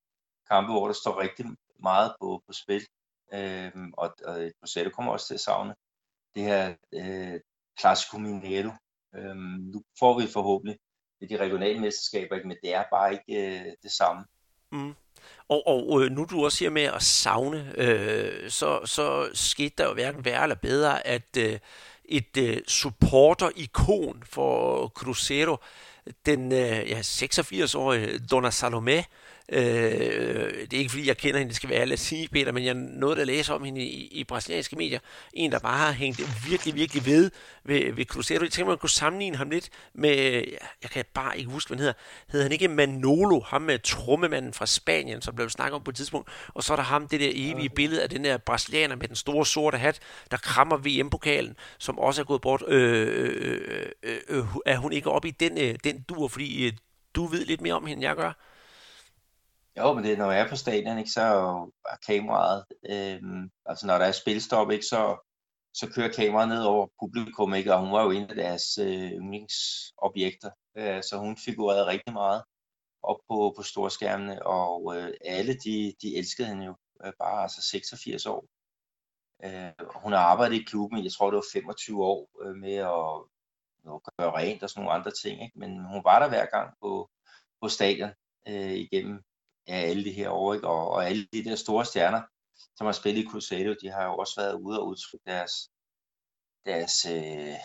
[0.50, 1.46] kampe, hvor der står rigtig
[1.80, 2.86] meget på, på spil,
[3.34, 5.76] øh, og, og Rosette kommer også til at savne
[6.36, 7.40] det her øh,
[7.80, 8.72] Classico Mineiro.
[9.16, 9.36] Øh,
[9.74, 10.78] nu får vi forhåbentlig
[11.30, 14.26] de regionale mesterskaber, ikke, men det er bare ikke øh, det samme.
[14.72, 14.96] Mm.
[15.50, 19.88] Og, og øh, nu du også siger med at savne, øh, så, så skete der
[19.88, 21.60] jo hverken værre eller bedre, at øh,
[22.06, 25.58] et øh, supporter-ikon for Cruzeiro,
[26.26, 29.04] den øh, ja, 86-årige Donna Salome,
[29.52, 32.52] Øh, det er ikke fordi, jeg kender hende, det skal være ærlig at sige, Peter,
[32.52, 35.00] men jeg nåede at læse om hende i, i brasilianske medier.
[35.34, 37.32] En, der bare har hængt virkelig, virkelig ved
[37.64, 38.44] ved, ved Cruzeiro.
[38.44, 40.44] Jeg tænker, man kunne sammenligne ham lidt med,
[40.82, 41.94] jeg kan bare ikke huske, hvad han hedder.
[42.28, 45.96] Hedder han ikke Manolo, ham med trummemanden fra Spanien, som blev snakket om på et
[45.96, 46.30] tidspunkt.
[46.48, 49.16] Og så er der ham, det der evige billede af den der brasilianer med den
[49.16, 50.00] store sorte hat,
[50.32, 52.64] der krammer VM-pokalen, som også er gået bort.
[52.68, 56.74] Øh, øh, øh, øh, er hun ikke oppe i den, øh, den dur, fordi øh,
[57.16, 58.34] du ved lidt mere om hende, end jeg gør?
[59.78, 61.22] Jo, men det, når jeg er på stadion, ikke, så
[61.86, 63.22] er kameraet, øh,
[63.66, 65.30] altså når der er spilstop, ikke, så,
[65.74, 69.12] så kører kameraet ned over publikum, ikke, og hun var jo en af deres øh,
[69.12, 72.44] yndlingsobjekter, øh, så hun figurerede rigtig meget
[73.04, 77.62] op på, på storskærmene, og øh, alle de, de elskede hende jo øh, bare, altså
[77.62, 78.46] 86 år.
[79.44, 79.72] Øh,
[80.04, 83.14] hun har arbejdet i klubben, jeg tror det var 25 år, øh, med at,
[83.94, 85.60] at gøre rent og sådan nogle andre ting, ikke?
[85.60, 87.10] men hun var der hver gang på,
[87.62, 88.10] på stadion
[88.48, 89.24] øh, igennem
[89.72, 90.68] ja, alle de her år, ikke?
[90.68, 92.22] Og, og alle de der store stjerner,
[92.78, 95.54] som har spillet i Crusader, de har jo også været ude og udtrykke deres,
[96.66, 97.56] deres øh,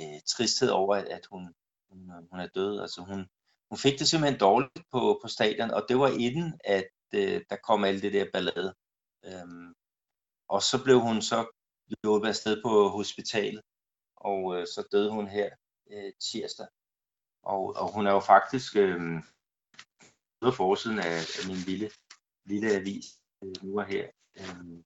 [0.00, 1.54] øh, tristhed over, at, at hun,
[1.90, 1.98] hun,
[2.30, 2.80] hun er død.
[2.80, 3.28] Altså hun,
[3.70, 7.56] hun fik det simpelthen dårligt på, på stadion, og det var inden, at øh, der
[7.68, 8.74] kom alt det der ballade.
[9.24, 9.74] Øhm,
[10.48, 11.46] og så blev hun så
[12.02, 13.62] hjulpet afsted på hospitalet,
[14.16, 15.50] og øh, så døde hun her
[15.90, 16.66] øh, tirsdag.
[17.42, 19.00] Og, og hun er jo faktisk, øh,
[20.40, 21.90] på forsiden af, af min lille,
[22.46, 23.06] lille avis
[23.44, 24.06] øh, nu og her.
[24.40, 24.84] Øhm,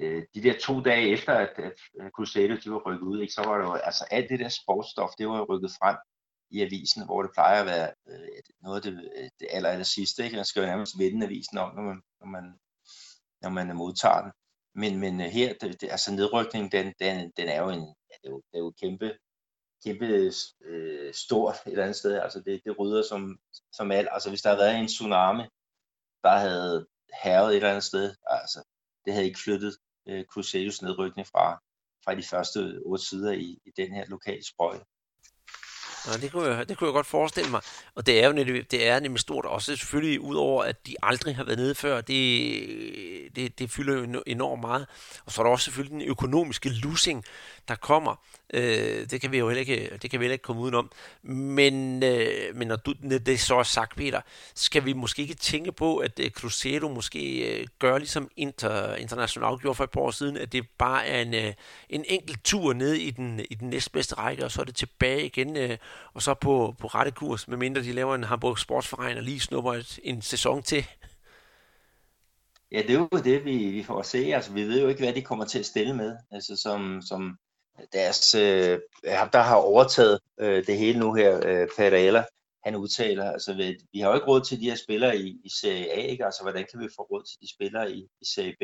[0.00, 1.52] øh, de der to dage efter, at,
[2.00, 4.48] at Crusader de var rykket ud, ikke, så var der jo, altså alt det der
[4.48, 5.96] sportsstof, det var jo rykket frem
[6.50, 9.84] i avisen, hvor det plejer at være øh, noget af det, øh, det aller, aller
[9.84, 10.24] sidste.
[10.24, 10.36] Ikke?
[10.36, 12.44] Man skal jo nærmest vende avisen om, når man, når man,
[13.42, 14.32] når man modtager den.
[14.74, 18.14] Men, men øh, her, det, det, altså nedrykningen, den, den, den er jo en, ja,
[18.22, 19.18] det er jo, det er jo kæmpe
[19.84, 20.32] kæmpe
[20.64, 22.18] øh, stort et eller andet sted.
[22.18, 23.38] Altså det, det rydder som,
[23.72, 24.08] som alt.
[24.10, 25.42] Altså hvis der havde været en tsunami,
[26.22, 26.86] der havde
[27.24, 28.62] herret et eller andet sted, altså
[29.04, 29.76] det havde ikke flyttet
[30.08, 31.62] øh, Crusaders nedrykning fra,
[32.04, 34.84] fra de første otte sider i, i den her lokale sprøjte.
[36.06, 37.60] Ja, det kunne, jeg, det kunne jeg godt forestille mig.
[37.94, 41.36] Og det er jo nemlig, det er nemlig stort også selvfølgelig, udover at de aldrig
[41.36, 44.86] har været nede før, det, det, det fylder jo enormt meget.
[45.26, 47.24] Og så er der også selvfølgelig den økonomiske losing,
[47.68, 48.16] der kommer.
[48.54, 50.90] Øh, det kan vi jo heller ikke, det kan vi heller ikke komme udenom.
[51.22, 52.94] Men, øh, men når du,
[53.26, 54.20] det så er sagt, Peter,
[54.54, 59.58] skal vi måske ikke tænke på, at øh, Cruzeiro måske øh, gør ligesom Inter, International
[59.58, 61.52] gjorde for et par år siden, at det bare er en, øh,
[61.88, 65.26] en enkelt tur ned i den, i den næstbedste række, og så er det tilbage
[65.26, 65.78] igen, øh,
[66.14, 69.72] og så på, på rette kurs, medmindre de laver en Hamburg Sportsforening og lige snupper
[69.72, 70.84] et, en sæson til.
[72.72, 74.18] Ja, det er jo det, vi, vi får at se.
[74.18, 76.16] Altså, vi ved jo ikke, hvad de kommer til at stille med.
[76.30, 77.38] Altså, som, som
[77.92, 82.24] deres, øh, der har overtaget øh, det hele nu her, øh, Pereira,
[82.64, 85.50] han udtaler, altså vi, vi har jo ikke råd til de her spillere i, i
[85.60, 86.24] Serie A, ikke?
[86.24, 88.62] altså hvordan kan vi få råd til de spillere i, i Serie B?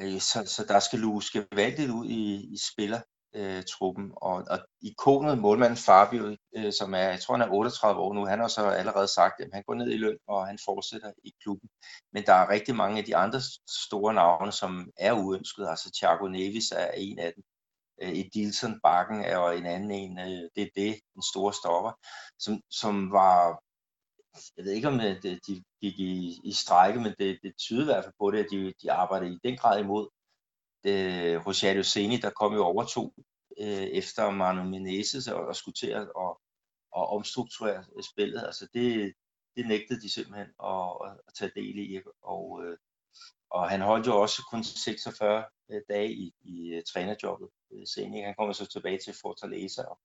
[0.00, 3.00] Øh, så, så der skal luge gevaldigt ud i, i spiller,
[3.34, 4.12] øh, truppen.
[4.16, 8.26] Og, og ikonet målmanden Fabio, øh, som er, jeg tror han er 38 år nu,
[8.26, 11.32] han har så allerede sagt, at han går ned i løn, og han fortsætter i
[11.42, 11.68] klubben.
[12.12, 13.40] Men der er rigtig mange af de andre
[13.86, 15.70] store navne, som er uønskede.
[15.70, 17.44] Altså Thiago Neves er en af dem.
[18.02, 20.18] Øh, Edilson Bakken er jo en anden en.
[20.18, 21.92] Øh, det er det, den store stopper,
[22.38, 23.60] som, som var
[24.56, 27.82] jeg ved ikke om øh, det, de gik i, i strække, men det, det tyder
[27.82, 30.08] i hvert fald på det, at de, de arbejder i den grad imod
[30.84, 33.14] øh, Rosario Seni, der kom jo over to
[33.60, 36.40] øh, efter Manu Menezes og, og skulle til at og,
[36.92, 38.42] og omstrukturere øh, spillet.
[38.46, 39.14] Altså det,
[39.56, 40.90] det nægtede de simpelthen at,
[41.26, 42.00] at, tage del i.
[42.22, 42.78] Og, øh,
[43.50, 47.48] og han holdt jo også kun 46 øh, dage i, i uh, trænerjobbet.
[47.72, 48.24] Øh, Senere.
[48.24, 49.98] Han kommer så tilbage til Fortaleza og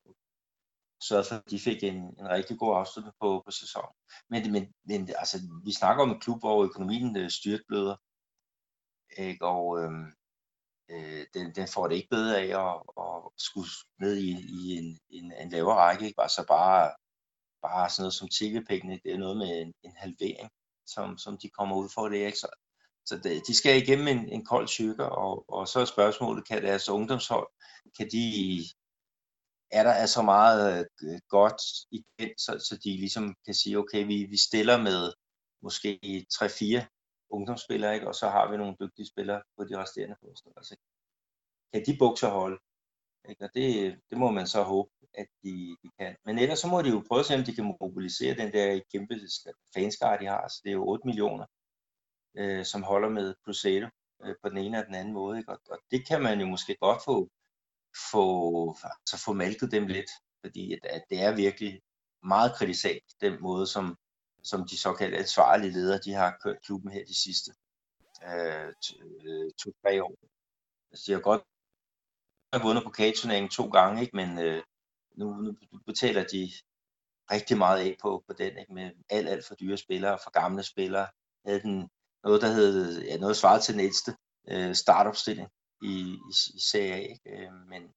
[1.03, 3.95] sørgede for, at de fik en, en rigtig god afslutning på, på sæsonen.
[4.29, 7.95] Men, men, men altså, vi snakker om en klub, hvor økonomien øh, styrtbløder,
[9.17, 9.45] ikke?
[9.45, 9.91] og øh,
[10.89, 14.99] øh, den, den får det ikke bedre af at, at skulle ned i, i en,
[15.09, 16.05] en, en lavere række.
[16.07, 16.21] Ikke?
[16.21, 16.91] Altså bare,
[17.61, 20.49] bare sådan noget som tv-pengene, det er noget med en, en halvering,
[20.85, 22.17] som, som de kommer ud for det.
[22.17, 22.37] Ikke?
[22.37, 22.47] Så,
[23.05, 26.63] så det, de skal igennem en, en kold tykker, og, og så er spørgsmålet, kan
[26.63, 27.47] deres ungdomshold,
[27.97, 28.63] kan de
[29.71, 34.05] er der er så meget øh, godt igen, så, så de ligesom kan sige, okay,
[34.05, 35.13] vi, vi stiller med
[35.61, 36.98] måske 3-4
[37.29, 38.07] ungdomsspillere, ikke?
[38.07, 40.51] og så har vi nogle dygtige spillere på de resterende poster.
[40.57, 40.75] Altså,
[41.73, 42.59] kan de bukser holde?
[43.29, 43.43] Ikke?
[43.45, 46.15] Og det, det må man så håbe, at de, de kan.
[46.25, 48.81] Men ellers så må de jo prøve at se, om de kan mobilisere den der
[48.91, 49.15] kæmpe
[49.73, 50.47] fanskare, de har.
[50.47, 51.45] Så det er jo 8 millioner,
[52.37, 53.89] øh, som holder med Crusader
[54.23, 55.37] øh, på den ene og den anden måde.
[55.37, 55.51] Ikke?
[55.51, 57.29] Og, og det kan man jo måske godt få
[58.11, 58.25] få,
[59.01, 60.11] altså få malket dem lidt,
[60.45, 61.81] fordi at, at det er virkelig
[62.23, 63.97] meget kritisabelt, den måde, som,
[64.43, 67.51] som de såkaldte ansvarlige ledere, de har kørt klubben her de sidste
[68.23, 68.73] øh,
[69.25, 70.15] øh to-tre år.
[70.91, 71.43] Altså, de har godt
[72.63, 74.15] vundet pokalturneringen to gange, ikke?
[74.15, 74.63] men øh,
[75.15, 76.51] nu, nu betaler de
[77.31, 78.73] rigtig meget af på, på den, ikke?
[78.73, 81.07] med alt, alt for dyre spillere, for gamle spillere.
[81.45, 81.89] Havde den
[82.23, 84.15] noget, der hed, ja, noget svaret til den ældste
[84.47, 85.49] øh, startopstilling
[85.83, 86.95] i, i, i CA.
[86.95, 87.21] Ikke?
[87.25, 87.93] Øh, men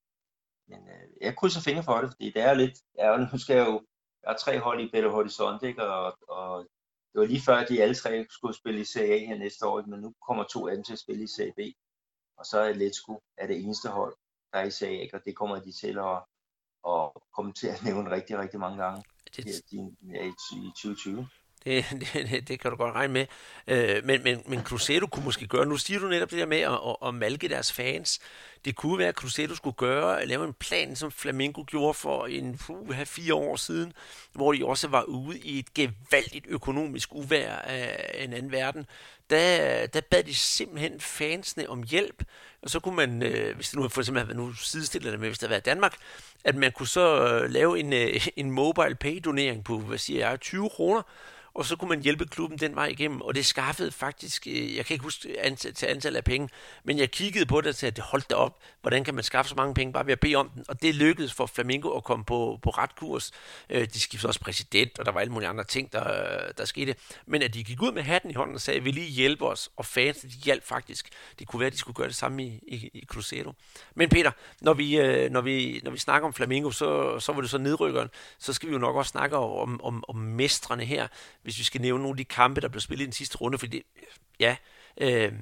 [0.73, 3.67] men øh, jeg krydser fingre for det, fordi det er lidt, ja, nu skal jeg
[3.67, 3.83] jo,
[4.23, 5.85] jeg har tre hold i Belo Horizonte, ikke?
[5.85, 6.67] Og, og
[7.13, 9.83] det var lige før, at de alle tre skulle spille i CA her næste år,
[9.87, 11.59] men nu kommer to af dem til at spille i CAB.
[12.37, 14.17] Og så er Letsko er det eneste hold,
[14.53, 15.17] der er i CA, ikke?
[15.17, 16.17] og det kommer de til at,
[16.93, 19.05] at komme til at nævne rigtig, rigtig mange gange
[19.37, 19.45] det...
[19.45, 19.79] her, i,
[20.57, 21.29] i 2020.
[21.67, 23.27] Det, det, det kan du godt regne med.
[23.67, 26.61] Øh, men, men, men Cruzeiro kunne måske gøre, nu siger du netop det der med
[26.61, 28.21] at, at, at malke deres fans.
[28.65, 32.61] Det kunne være, at Cruzeiro skulle gøre, lave en plan, som Flamengo gjorde for en
[32.69, 33.93] uh, fire år siden,
[34.33, 38.87] hvor de også var ude i et gevaldigt økonomisk uvær af en anden verden.
[39.31, 42.25] Der, der bad de simpelthen fansene om hjælp,
[42.63, 45.39] og så kunne man, øh, hvis det nu for eksempel nu sidestiller det med, hvis
[45.39, 45.97] det var Danmark,
[46.45, 50.29] at man kunne så øh, lave en, øh, en mobile pay donering på, hvad siger
[50.29, 51.03] jeg, 20 kroner,
[51.55, 54.87] og så kunne man hjælpe klubben den vej igennem, og det skaffede faktisk, øh, jeg
[54.87, 56.49] kan ikke huske antal, til antal af penge,
[56.85, 59.55] men jeg kiggede på det og sagde, holdt det op, hvordan kan man skaffe så
[59.55, 62.25] mange penge bare ved at bede om den, og det lykkedes for Flamingo at komme
[62.25, 63.31] på, på ret kurs.
[63.71, 66.95] Øh, de skiftede også præsident, og der var alle mulige andre ting, der, der skete,
[67.27, 69.71] men at de gik ud med hatten i hånden og sagde, vil lige hjælpe os,
[69.77, 71.09] og fans, de hjalp faktisk.
[71.39, 73.53] Det kunne være, at de skulle gøre det samme i, i, i Cruzeiro.
[73.95, 77.41] Men Peter, når vi, øh, når vi, når vi snakker om Flamingo, så, så var
[77.41, 81.09] det så nedrykkeren, så skal vi jo nok også snakke om, om, om mestrene her
[81.43, 83.59] hvis vi skal nævne nogle af de kampe, der blev spillet i den sidste runde,
[83.59, 83.83] fordi
[84.41, 84.57] ja,
[85.01, 85.33] øh,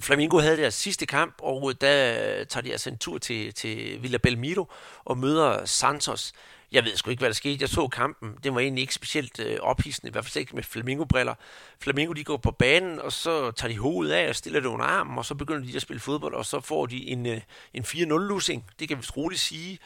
[0.00, 4.18] Flamingo havde deres sidste kamp, og der tager de altså en tur til, til Villa
[4.18, 4.72] Belmiro
[5.04, 6.32] og møder Santos.
[6.72, 7.58] Jeg ved sgu ikke, hvad der skete.
[7.60, 8.34] Jeg så kampen.
[8.44, 11.34] Det var egentlig ikke specielt øh, ophidsende, i hvert fald ikke med flamingobriller.
[11.80, 14.84] Flamingo de går på banen, og så tager de hovedet af og stiller det under
[14.84, 17.40] armen, og så begynder de at spille fodbold, og så får de en, øh,
[17.74, 18.64] en 4-0-losing.
[18.78, 19.78] Det kan vi roligt sige.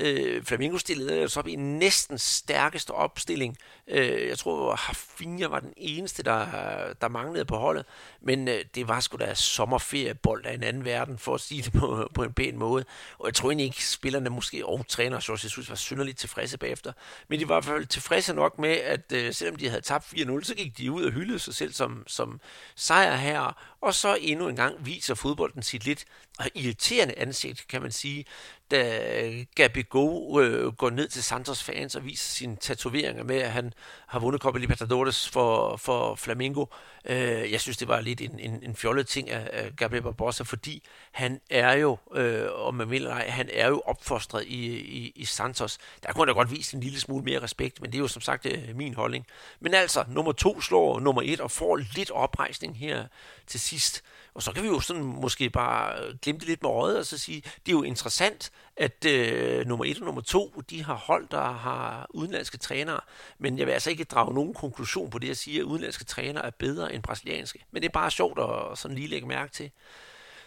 [0.00, 3.56] Øh, Flamingo stillede så op i næsten stærkeste opstilling.
[3.88, 6.46] Øh, jeg tror, Hafinha var den eneste, der,
[7.00, 7.84] der manglede på holdet.
[8.20, 11.72] Men øh, det var sgu da sommerferiebold af en anden verden, for at sige det
[11.72, 12.84] på, på en pæn måde.
[13.18, 16.92] Og jeg tror egentlig ikke, spillerne måske og træner George Jesus var synderligt tilfredse bagefter.
[17.28, 20.04] Men de var i hvert fald tilfredse nok med, at øh, selvom de havde tabt
[20.04, 22.40] 4-0, så gik de ud og hyldede sig selv som, som
[22.74, 23.56] sejr her.
[23.80, 26.04] Og så endnu en gang viser fodbolden sit lidt
[26.54, 28.24] irriterende ansigt, kan man sige,
[28.70, 33.72] da Gabigol øh, går ned til Santos fans og viser sine tatoveringer med, at han
[34.06, 36.66] har vundet Copa Libertadores for, for Flamengo.
[37.04, 40.42] Øh, jeg synes, det var lidt en, en, en fjollet ting af, af Gabriel Barbosa,
[40.42, 45.12] fordi han er jo, øh, om man vil ej, han er jo opfostret i, i,
[45.16, 45.78] i Santos.
[46.02, 48.08] Der kunne han da godt vise en lille smule mere respekt, men det er jo
[48.08, 49.26] som sagt øh, min holdning.
[49.60, 53.06] Men altså, nummer to slår nummer et og får lidt oprejsning her
[53.46, 54.02] til sidst.
[54.40, 57.06] Og så kan vi jo sådan måske bare øh, glemme det lidt med øjet og
[57.06, 60.94] så sige, det er jo interessant, at øh, nummer et og nummer to, de har
[60.94, 63.00] hold, der har udenlandske trænere.
[63.38, 66.46] Men jeg vil altså ikke drage nogen konklusion på det at sige, at udenlandske trænere
[66.46, 67.64] er bedre end brasilianske.
[67.70, 69.70] Men det er bare sjovt at sådan lige lægge mærke til.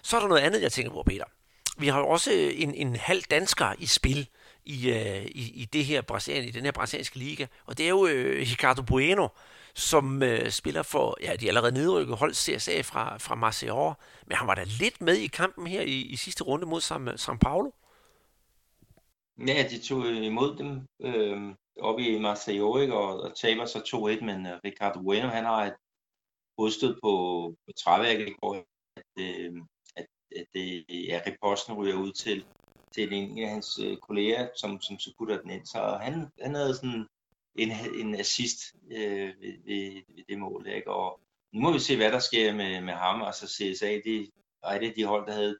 [0.01, 1.25] Så er der noget andet, jeg tænker på, Peter.
[1.77, 4.27] Vi har jo også øh, en, en halv dansker i spil
[4.65, 7.89] i, øh, i, i, det her Brasilien, i den her brasilianske liga, og det er
[7.89, 9.27] jo øh, Ricardo Bueno,
[9.75, 13.93] som øh, spiller for, ja, de allerede nedrykket hold CSA fra, fra Marseille,
[14.27, 17.07] men han var da lidt med i kampen her i, i sidste runde mod San,
[17.07, 17.71] øh, San Paulo.
[19.47, 22.93] Ja, de tog imod dem øh, oppe i Marseille, ikke?
[22.93, 23.79] Og, og taber så
[24.19, 25.75] 2-1, men uh, Ricardo Bueno, han har et
[26.57, 27.11] hovedstød på,
[27.65, 29.53] på træværket går at, øh,
[29.95, 30.05] at,
[30.35, 32.45] at det, ja, reposten ryger ud til,
[32.93, 35.65] til en af hans øh, kolleger, som, som så putter den ind.
[35.65, 37.07] Så han, han havde sådan
[37.55, 38.59] en, en assist
[38.91, 40.91] øh, ved, ved, ved det mål, ikke?
[40.91, 41.19] Og
[41.51, 43.21] nu må vi se, hvad der sker med, med ham.
[43.21, 44.29] Altså CSA, det
[44.63, 45.57] er det de hold, der havde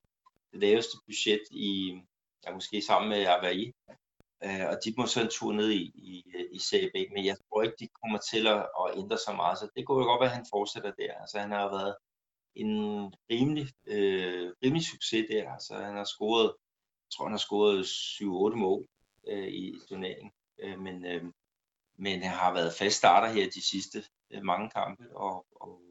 [0.52, 2.02] det laveste budget i,
[2.46, 3.72] ja, måske sammen med Avaí.
[4.46, 7.64] Øh, og de må så en tur ned i, i, i CB, men jeg tror
[7.64, 9.60] ikke, de kommer til at, at ændre så meget.
[9.60, 11.14] Så det kunne jo godt være, at han fortsætter der.
[11.14, 11.96] Altså han har været
[12.56, 12.76] en
[13.32, 15.52] rimelig, øh, rimelig succes der.
[15.52, 16.46] Altså han har scoret,
[17.04, 17.84] jeg tror han har scoret
[18.54, 18.88] 7-8 mål
[19.28, 20.32] øh, i turneringen.
[20.60, 21.24] Øh, men, øh,
[21.98, 25.82] men han har været fast starter her de sidste øh, mange kampe, og, og,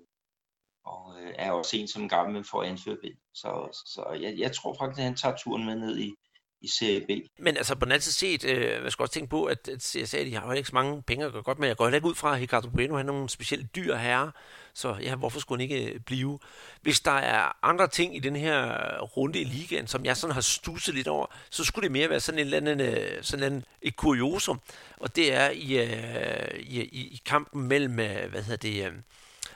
[0.85, 3.15] og øh, er også en som gammel får at ved.
[3.35, 6.15] Så, så jeg, jeg tror faktisk, at han tager turen med ned i,
[6.63, 7.11] i Serie B.
[7.39, 9.83] Men altså på den anden side set, øh, jeg skal også tænke på, at, at
[9.83, 11.69] CSA de har jo ikke så mange penge at gøre godt med.
[11.69, 14.33] Jeg går heller ikke ud fra, at Ricardo Bueno han er nogle specielt dyr herre,
[14.75, 16.39] så ja, hvorfor skulle han ikke øh, blive?
[16.83, 20.41] Hvis der er andre ting i den her runde i ligaen, som jeg sådan har
[20.41, 23.65] stusset lidt over, så skulle det mere være sådan en eller anden, øh, sådan en,
[23.83, 24.61] et kuriosum,
[24.97, 28.93] og det er i, øh, i, i, i kampen mellem, øh, hvad hedder det, øh,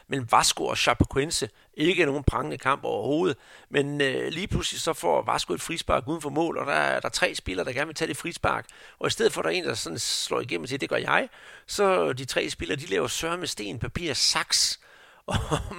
[0.09, 1.49] mellem Vasco og Chapecoense.
[1.75, 3.37] Ikke nogen prangende kamp overhovedet,
[3.71, 7.01] men øh, lige pludselig så får Vasco et frispark uden for mål, og der er,
[7.01, 8.66] der er tre spillere, der gerne vil tage det frispark.
[8.99, 10.88] Og i stedet for, at der er en, der sådan slår igennem og siger, det
[10.88, 11.29] gør jeg,
[11.66, 14.81] så de tre spillere, de laver sørme med sten, papir, saks,
[15.27, 15.37] og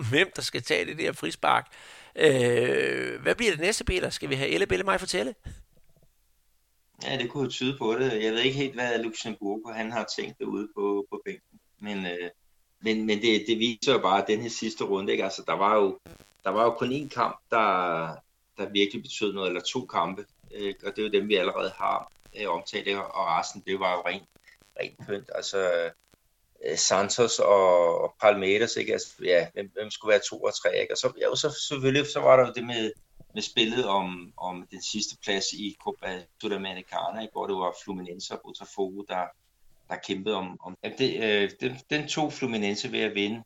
[0.09, 1.73] hvem der skal tage det der frispark.
[2.15, 4.09] Øh, hvad bliver det næste, Peter?
[4.09, 5.35] Skal vi have Elle Belle mig fortælle?
[7.03, 8.23] Ja, det kunne jo tyde på det.
[8.23, 11.59] Jeg ved ikke helt, hvad Luxemburgo han har tænkt derude på, på bænken.
[11.81, 12.29] Men øh,
[12.79, 15.23] men, men det, det viser jo bare, at den her sidste runde, ikke?
[15.23, 15.99] Altså, der var jo,
[16.43, 18.15] der var jo kun én kamp, der,
[18.57, 20.87] der virkelig betød noget, eller to kampe, ikke?
[20.87, 23.03] og det er jo dem, vi allerede har øh, omtalt, ikke?
[23.03, 24.29] og resten, det var jo rent,
[24.79, 25.29] rent pynt.
[25.35, 25.91] Altså,
[26.65, 28.93] øh, Santos og, og Palmeiras, ikke?
[28.93, 30.93] Altså, ja, hvem, hvem skulle være to og tre, ikke?
[30.93, 32.91] Og så, ja, så selvfølgelig, så var der jo det med,
[33.33, 37.31] med spillet om, om den sidste plads i Copa Sudamericana, ikke?
[37.31, 39.25] hvor det var Fluminense og Botafogo, der,
[39.89, 43.43] der kæmpede om, om det, øh, den, den tog Fluminense ved at vinde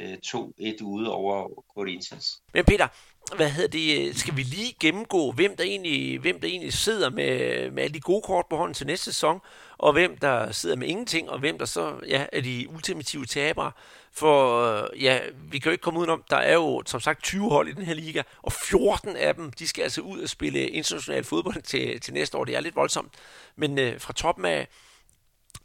[0.00, 2.42] øh, 2-1 ude over Corinthians.
[2.54, 2.88] Men Peter,
[3.36, 7.10] hvad hedder det, øh, skal vi lige gennemgå, hvem der egentlig, hvem der egentlig sidder
[7.10, 9.40] med, med alle de gode kort på hånden til næste sæson,
[9.78, 13.72] og hvem der sidder med ingenting, og hvem der så ja, er de ultimative tabere.
[14.12, 17.50] For øh, ja, vi kan jo ikke komme udenom, der er jo som sagt 20
[17.50, 20.68] hold i den her liga, og 14 af dem, de skal altså ud og spille
[20.68, 22.44] international fodbold til, til næste år.
[22.44, 23.12] Det er lidt voldsomt.
[23.56, 24.68] Men øh, fra toppen af,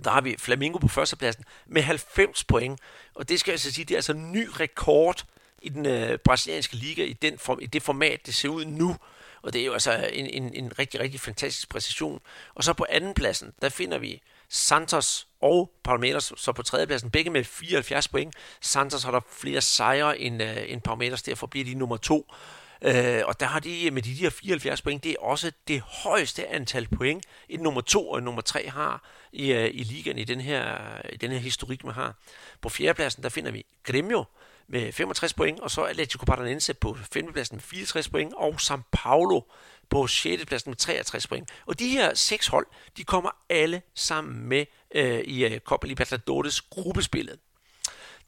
[0.04, 2.80] der har vi Flamingo på førstepladsen med 90 point.
[3.16, 5.26] Og det skal jeg så sige, det er altså en ny rekord
[5.62, 8.96] i den øh, brasilianske liga i, den form, i det format, det ser ud nu.
[9.42, 12.22] Og det er jo altså en, en, en rigtig, rigtig fantastisk præcision.
[12.56, 17.44] Og så på andenpladsen, der finder vi Santos og Palmeiras, så på tredjepladsen, begge med
[17.44, 18.36] 74 point.
[18.62, 22.34] Santos har der flere sejre end, øh, end Palmeiras, derfor bliver de nummer to.
[22.82, 26.48] Øh, og der har de med de der 74 point, det er også det højeste
[26.48, 30.42] antal point, et nummer 2 og nummer 3 har i, øh, i ligaen i den,
[30.42, 30.78] her,
[31.14, 32.16] i den her historik, man har.
[32.62, 34.26] På fjerdepladsen, der finder vi Gremio
[34.68, 39.42] med 65 point, og så Atletico Paranaense på femtepladsen med 64 point, og São Paulo
[39.90, 40.46] på 6.
[40.46, 41.50] pladsen med 63 point.
[41.66, 44.66] Og de her seks hold, de kommer alle sammen med
[44.96, 47.40] øh, i uh, Copa Libertadores gruppespillet.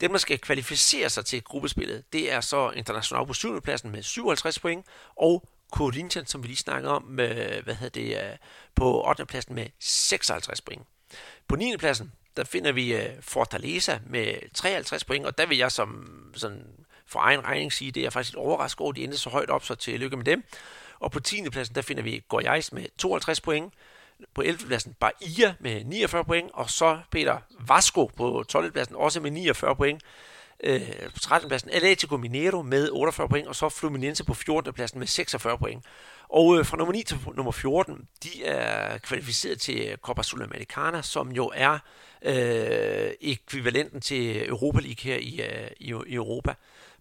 [0.01, 3.61] Dem, der skal kvalificere sig til gruppespillet, det er så International på 7.
[3.61, 4.85] pladsen med 57 point,
[5.15, 8.37] og Corinthians, som vi lige snakkede om, med, hvad hedder det, øh,
[8.75, 9.25] på 8.
[9.25, 10.81] pladsen med 56 point.
[11.47, 11.77] På 9.
[11.77, 16.63] pladsen, der finder vi øh, Fortaleza med 53 point, og der vil jeg som sådan
[17.05, 19.49] for egen regning sige, det er faktisk et overrasket over, at de endte så højt
[19.49, 20.43] op, så til lykke med dem.
[20.99, 21.49] Og på 10.
[21.49, 23.73] pladsen, der finder vi Goiás med 52 point.
[24.33, 24.67] På 11.
[24.67, 28.71] pladsen Bahia med 49 point, og så Peter Vasco på 12.
[28.71, 30.03] pladsen også med 49 point.
[30.63, 30.81] Øh,
[31.13, 31.47] på 13.
[31.47, 34.73] pladsen Atletico Mineiro med 48 point, og så Fluminense på 14.
[34.73, 35.85] pladsen med 46 point.
[36.29, 41.31] Og øh, fra nummer 9 til nummer 14, de er kvalificeret til Copa Sudamericana, som
[41.31, 41.79] jo er
[42.21, 46.53] øh, ekvivalenten til Europa League her i, øh, i, i Europa.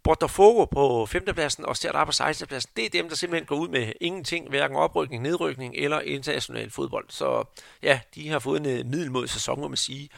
[0.02, 1.24] Botafogo på 5.
[1.34, 2.48] pladsen og Stjert på 16.
[2.48, 6.70] pladsen, det er dem, der simpelthen går ud med ingenting, hverken oprykning, nedrykning eller international
[6.70, 7.04] fodbold.
[7.08, 7.44] Så
[7.82, 10.10] ja, de har fået en øh, middelmod sæson, må man sige.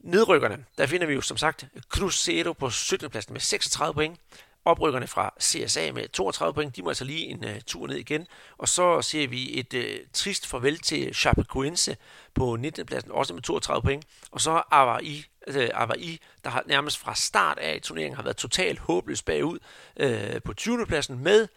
[0.00, 3.10] Nedrykkerne, der finder vi jo som sagt Cruzeiro på 17.
[3.10, 4.20] pladsen med 36 point.
[4.66, 8.26] Oprykkerne fra CSA med 32 point, de må altså lige en uh, tur ned igen.
[8.58, 11.96] Og så ser vi et uh, trist farvel til Chapecoense
[12.34, 12.86] på 19.
[12.86, 14.04] pladsen, også med 32 point.
[14.30, 18.78] Og så Avaí, uh, Avaí, der har nærmest fra start af turneringen har været totalt
[18.78, 19.58] håbløs bagud
[20.02, 20.86] uh, på 20.
[20.86, 21.48] pladsen med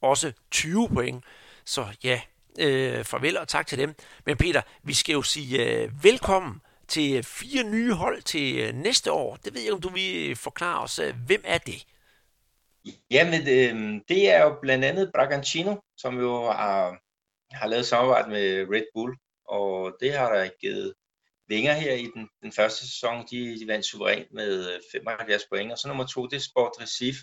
[0.00, 1.24] også 20 point.
[1.64, 2.20] Så ja,
[2.60, 3.94] Øh, farvel og tak til dem.
[4.26, 8.74] Men Peter, vi skal jo sige øh, velkommen til øh, fire nye hold til øh,
[8.74, 9.36] næste år.
[9.36, 11.00] Det ved jeg, om du vil forklare os.
[11.26, 11.86] Hvem er det?
[13.10, 16.98] Jamen, øh, det er jo blandt andet Bragantino, som jo har,
[17.50, 19.14] har lavet samarbejde med Red Bull,
[19.48, 20.94] og det har der givet
[21.48, 23.26] vinger her i den, den første sæson.
[23.30, 26.72] De, de vandt suverænt med øh, 75 point, og så nummer to, det er Sport
[26.80, 27.20] Recife,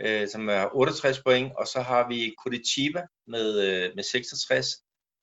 [0.00, 4.66] øh, som er 68 point, og så har vi Curitiba med, øh, med 66,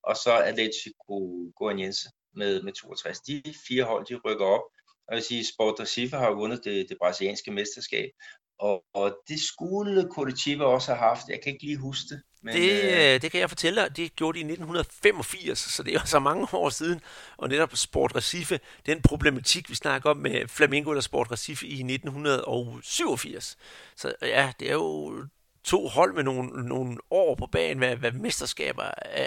[0.02, 1.16] og så Atletico
[1.56, 3.20] Goianiense med, med 62.
[3.20, 4.64] De fire hold, de rykker op,
[5.06, 8.10] og jeg vil sige, Sport Recife har vundet det, det brasilianske mesterskab,
[8.58, 11.28] og, og det skulle Curitiba også have haft.
[11.28, 12.22] Jeg kan ikke lige huske det.
[12.44, 13.96] Men, det, øh, det kan jeg fortælle dig.
[13.96, 17.00] Det gjorde de i 1985, så det er så mange år siden.
[17.36, 21.82] Og netop Sport Recife, den problematik, vi snakker om med Flamingo eller Sport Recife i
[21.82, 23.56] 1987.
[23.96, 25.24] Så ja, det er jo
[25.64, 28.84] to hold med nogle, nogle år på banen, hvad, hvad mesterskaber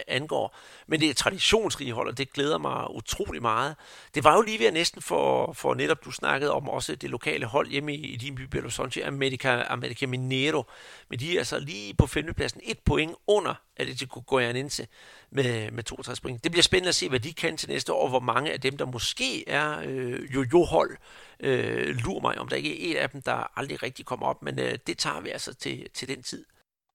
[0.08, 0.56] angår.
[0.88, 3.76] Men det er traditionsrige hold, og det glæder mig utrolig meget.
[4.16, 7.10] Det var jo lige ved at næsten for, for netop, du snakkede om også det
[7.10, 10.64] lokale hold hjemme i, i din by, Belo Horizonte, America, America Minero.
[11.10, 14.88] Men de er altså lige på femtepladsen, et point under Atletico Goianense
[15.32, 16.44] med, med 62 point.
[16.44, 18.78] Det bliver spændende at se, hvad de kan til næste år, hvor mange af dem,
[18.78, 20.98] der måske er øh, jojo-hold,
[21.40, 24.44] øh, lurer mig, om der ikke er et af dem, der aldrig rigtig kommer op,
[24.44, 26.46] men øh, det tager vi altså til, til den tid.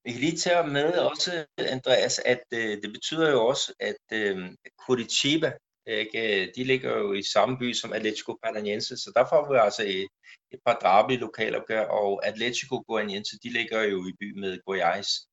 [0.05, 4.51] Vi kan lige tage med også, Andreas, at øh, det betyder jo også, at øh,
[4.87, 5.53] Curitiba,
[5.87, 9.83] ikke, de ligger jo i samme by som Atletico Paranaense, så der får vi altså
[9.83, 10.09] et,
[10.51, 15.32] et par drabelige lokalopgør, og Atletico Goianiense, de ligger jo i by med Goiás.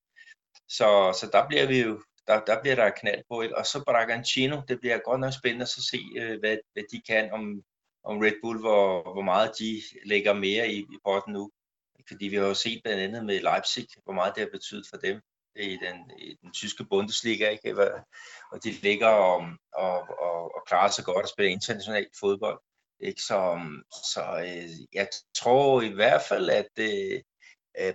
[0.69, 3.53] Så, så der bliver vi jo der, der bliver der knald på, et.
[3.53, 7.31] og så Bragantino, det bliver godt nok spændende at se, øh, hvad, hvad de kan,
[7.31, 7.63] om,
[8.03, 11.51] om Red Bull, hvor, hvor meget de lægger mere i, i potten nu.
[12.07, 14.97] Fordi vi har jo set blandt andet med Leipzig, hvor meget det har betydet for
[14.97, 15.21] dem
[15.55, 17.83] i den, i den tyske Bundesliga, ikke?
[18.51, 22.59] og de ligger og, og, og, og klarer sig godt at spille international fodbold.
[22.99, 23.21] Ikke?
[23.21, 23.59] Så,
[24.11, 27.21] så øh, jeg tror i hvert fald, at øh,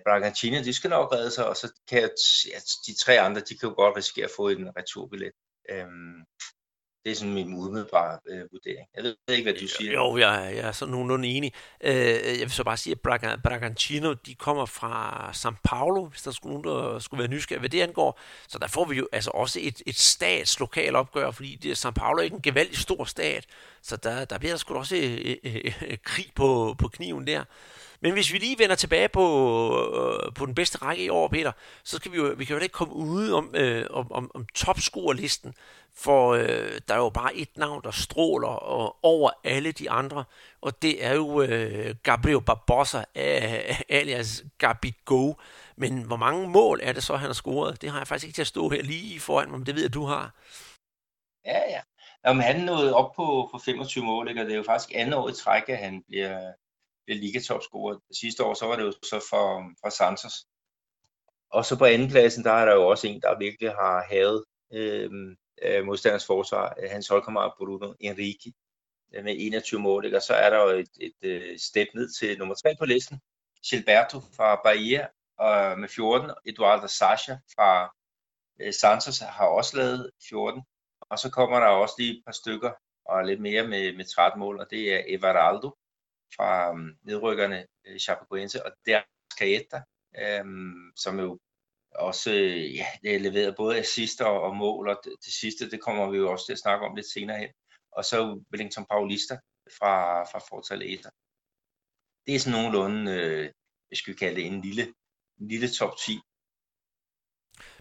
[0.05, 2.11] Bragantino, de skal nok redde sig, og så kan jeg,
[2.53, 5.33] ja, de tre andre, de kan jo godt risikere at få en returbillet.
[5.71, 6.25] Øhm,
[7.05, 8.89] det er sådan min umiddelbare øh, vurdering.
[8.95, 9.93] Jeg ved ikke, hvad du siger.
[9.93, 11.53] Jo, jeg, jeg er sådan nogenlunde enig.
[11.81, 11.95] Øh,
[12.39, 16.31] jeg vil så bare sige, at Braga, Bragantino, de kommer fra São Paulo, hvis der
[16.31, 18.21] skulle nogen, der skulle være nysgerrig, hvad det angår.
[18.49, 21.91] Så der får vi jo altså også et, et stats lokal opgør, fordi det, São
[21.91, 23.47] Paulo er ikke en gevaldig stor stat,
[23.83, 27.45] så der, der bliver der sgu også øh, øh, øh, krig på, på kniven der.
[28.05, 29.25] Men hvis vi lige vender tilbage på,
[30.27, 31.53] øh, på den bedste række i år, Peter,
[31.85, 34.47] så skal vi jo, vi kan jo ikke komme ud om, øh, om, om, om
[34.55, 35.55] topscorerlisten,
[35.95, 40.25] for øh, der er jo bare et navn, der stråler og over alle de andre,
[40.61, 45.35] og det er jo øh, Gabriel Barbosa, øh, alias Gabi Go.
[45.77, 47.83] Men hvor mange mål er det så, han har scoret?
[47.83, 49.83] Det har jeg faktisk ikke til at stå her lige foran mig, men det ved
[49.83, 50.35] jeg, du har.
[51.47, 51.81] Ja, ja.
[52.27, 54.41] Jamen, han nåede op på, på 25 mål, ikke?
[54.41, 56.53] og det er jo faktisk andet år i træk, at han bliver,
[57.05, 57.99] bliver ligatopscorer.
[58.13, 60.33] Sidste år, så var det jo så for, for Santos.
[61.51, 65.37] Og så på andenpladsen, der er der jo også en, der virkelig har havet øhm,
[65.63, 68.53] øh, modstanders forsvar, hans holdkammerat Bruno Enrique
[69.15, 70.17] øh, med 21 mål, ikke?
[70.17, 73.21] og så er der jo et, et, et step ned til nummer 3 på listen,
[73.71, 75.07] Gilberto fra Bahia
[75.39, 77.95] og med 14, Eduardo Sasha fra
[78.71, 80.63] Santos har også lavet 14,
[81.01, 82.73] og så kommer der også lige et par stykker
[83.05, 85.71] og lidt mere med, med 13 mål, og det er Everaldo
[86.37, 89.03] fra øhm, nedrykkerne øh, Chapecoense, og der
[89.39, 89.83] Caeta,
[90.19, 91.39] øhm, som jo
[91.95, 96.11] også øh, ja, det leveret både assister og mål, og det, det sidste, det kommer
[96.11, 97.49] vi jo også til at snakke om lidt senere hen.
[97.93, 99.35] Og så Wellington Paulista
[99.79, 101.11] fra, fra Fortaleza.
[102.27, 103.53] Det er sådan nogenlunde, øh,
[103.91, 104.95] jeg vi kalde det en lille,
[105.41, 106.21] en lille top 10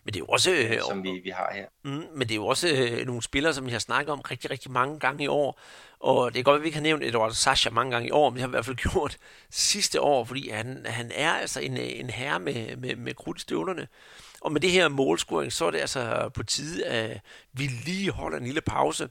[0.04, 0.52] men det er jo også...
[0.52, 1.66] Øh, som vi, vi har her.
[1.84, 4.52] Mm, men det er jo også øh, nogle spillere, som vi har snakket om rigtig,
[4.52, 5.60] rigtig mange gange i år.
[6.00, 8.30] Og det er godt, at vi ikke har nævnt Eduardo Sasha mange gange i år,
[8.30, 9.18] men det har vi i hvert fald gjort
[9.50, 13.88] sidste år, fordi han, han er altså en, en herre med, med, med krudtstøvlerne.
[14.42, 17.22] Og med det her målscoring, så er det altså på tide, at
[17.54, 19.10] vi lige holder en lille pause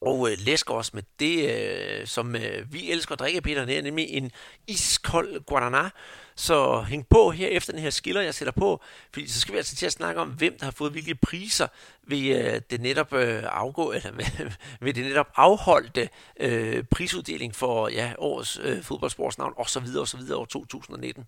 [0.00, 3.78] og øh, læsker os med det, øh, som øh, vi elsker at drikke, Peter, det
[3.78, 4.30] er nemlig en
[4.66, 5.90] iskold Guaraná.
[6.36, 8.82] Så hæng på her efter den her skiller, jeg sætter på,
[9.12, 11.66] fordi så skal vi altså til at snakke om, hvem der har fået hvilke priser
[12.06, 16.08] ved øh, det netop øh, afgå, eller ved, ved det netop afholdte
[16.40, 19.86] øh, prisuddeling for ja, årets øh, fodboldsportsnavn osv.
[19.96, 20.20] osv.
[20.32, 21.24] år 2019.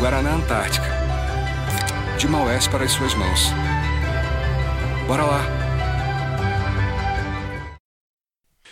[0.00, 0.90] Guaraná Antártica.
[2.18, 3.69] De Maués para as suas mãos.
[5.10, 5.42] Barala.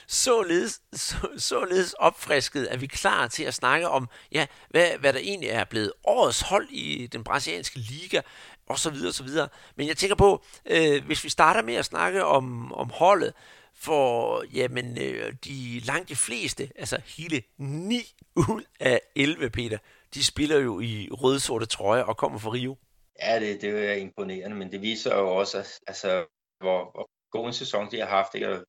[0.07, 5.13] Så således, så, således opfrisket er vi klar til at snakke om, ja, hvad, hvad
[5.13, 8.21] der egentlig er blevet årets hold i den brasilianske liga,
[8.69, 9.49] og så videre, og så videre.
[9.77, 13.33] Men jeg tænker på, øh, hvis vi starter med at snakke om, om holdet,
[13.75, 19.79] for jamen, øh, de langt de fleste, altså hele 9 ud af 11, Peter,
[20.15, 22.77] de spiller jo i rød-sorte trøjer og kommer fra Rio.
[23.19, 26.27] Ja, det, det er imponerende, men det viser jo også, altså,
[26.59, 28.49] hvor, hvor god en sæson de har haft, ikke?
[28.49, 28.67] Og,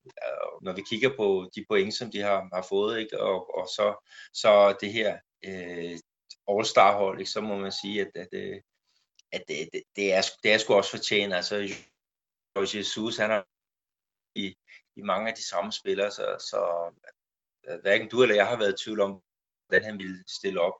[0.61, 3.21] når vi kigger på de point, som de har, har fået, ikke?
[3.21, 5.97] Og, og så, så det her øh,
[6.47, 7.31] All-Star-hold, ikke?
[7.31, 8.61] så må man sige, at, at, at,
[9.31, 11.33] at det, det, det, er, det er sgu også fortjent.
[11.33, 11.55] Altså,
[12.75, 13.47] Jesus, han har
[14.35, 14.55] i,
[14.95, 16.91] i mange af de samme spillere, så, så
[17.67, 19.21] øh, hverken du eller jeg har været i tvivl om,
[19.67, 20.73] hvordan han ville stille op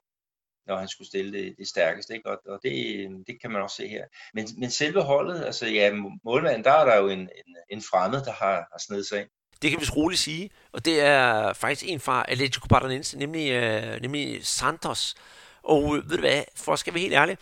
[0.70, 2.14] når han skulle stille det, det stærkeste.
[2.14, 2.30] Ikke?
[2.30, 4.04] Og, og det, øh, det kan man også se her.
[4.34, 5.90] Men, men selve holdet, altså ja,
[6.24, 9.28] målmanden, der er der jo en, en, en fremmed, der har, har snedet sig ind.
[9.62, 14.00] Det kan vi roligt sige, og det er faktisk en fra Atletico Paranaense, nemlig, øh,
[14.02, 15.14] nemlig Santos.
[15.62, 17.38] Og øh, ved du hvad, for at skal være helt ærlig,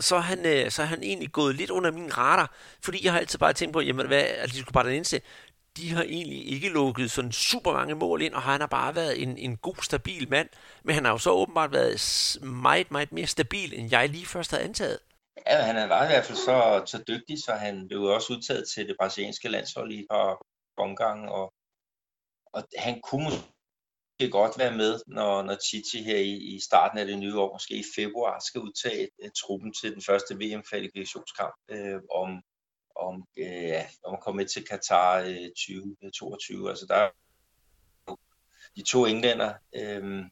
[0.00, 2.54] så er, han, øh, så er han egentlig gået lidt under min radar,
[2.84, 5.20] fordi jeg har altid bare tænkt på, jamen hvad, Atletico Paranaense,
[5.76, 9.22] de har egentlig ikke lukket sådan super mange mål ind, og han har bare været
[9.22, 10.48] en, en god, stabil mand.
[10.84, 14.50] Men han har jo så åbenbart været meget, meget mere stabil, end jeg lige først
[14.50, 14.98] havde antaget.
[15.46, 18.88] Ja, han var i hvert fald så, så dygtig, så han blev også udtaget til
[18.88, 20.42] det brasilianske landshold i et par
[20.76, 21.52] omgange, og,
[22.52, 27.06] og han kunne måske godt være med, når, når Titi her i, i starten af
[27.06, 32.00] det nye år, måske i februar, skal udtage øh, truppen til den første VM-kvalifikationskamp øh,
[32.14, 32.42] om,
[33.00, 36.64] om, øh, om at komme med til Qatar øh, 2022.
[36.64, 37.10] Øh, altså der er
[38.76, 40.24] de to englænder, øh,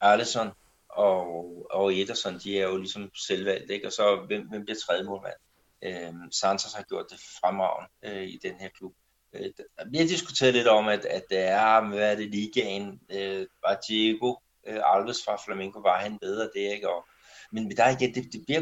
[0.00, 0.50] Alisson
[0.88, 3.86] og, og Ederson, de er jo ligesom selvvalgt, ikke?
[3.86, 5.34] og så hvem, hvem bliver tredje målmand?
[5.82, 8.94] Øh, Santos har gjort det fremragende øh, i den her klub.
[9.32, 9.50] Øh,
[9.90, 13.80] vi har diskuteret lidt om, at, at det er, hvad er det, ligaen, øh, var
[13.88, 14.34] Diego
[14.66, 16.90] øh, Alves fra Flamengo, var han bedre det, ikke?
[16.90, 17.06] Og,
[17.52, 18.60] men der igen, det, det bliver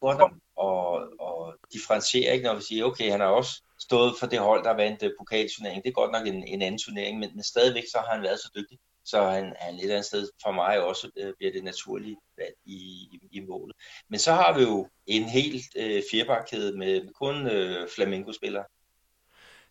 [0.00, 0.86] godt og,
[1.20, 2.46] og differentiere, ikke?
[2.46, 5.82] når vi siger, okay, han har også stået for det hold, der vandt øh, pokalturneringen.
[5.82, 8.40] Det er godt nok en, en anden turnering, men, men stadigvæk så har han været
[8.40, 11.64] så dygtig, så han, han et eller andet sted for mig også øh, bliver det
[11.64, 12.78] naturlige valg i,
[13.12, 13.76] i, i målet.
[14.10, 18.64] Men så har vi jo en helt øh, fjerbakkæde med, med kun øh, flamenco-spillere.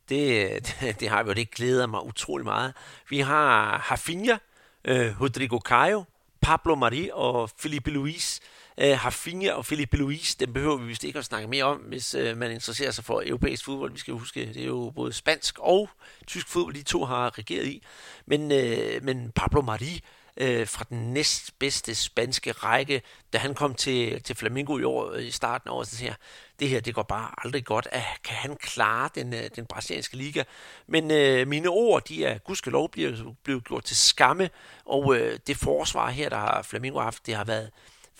[0.09, 2.73] Det, det, det har vi, og det glæder mig utrolig meget.
[3.09, 4.37] Vi har Hafinha,
[4.85, 6.03] øh, Rodrigo Caio,
[6.41, 8.39] Pablo Mari og Felipe Luis.
[8.77, 11.77] Øh, uh, Hafinha og Felipe Luis, dem behøver vi vist ikke at snakke mere om,
[11.77, 13.91] hvis øh, man interesserer sig for europæisk fodbold.
[13.91, 15.89] Vi skal huske, det er jo både spansk og
[16.27, 17.83] tysk fodbold, de to har regeret i.
[18.25, 20.03] Men, øh, men Pablo Mari,
[20.37, 23.01] øh, fra den næstbedste spanske række,
[23.33, 26.13] da han kom til, til Flamengo i år øh, i starten af året, så her,
[26.59, 27.87] det her, det går bare aldrig godt.
[27.91, 30.43] At, kan han klare den, øh, den brasilianske liga?
[30.87, 34.49] Men øh, mine ord, de er gudskelov blevet, blevet gjort til skamme,
[34.85, 37.71] og øh, det forsvar her, der har Flamengo haft, det har været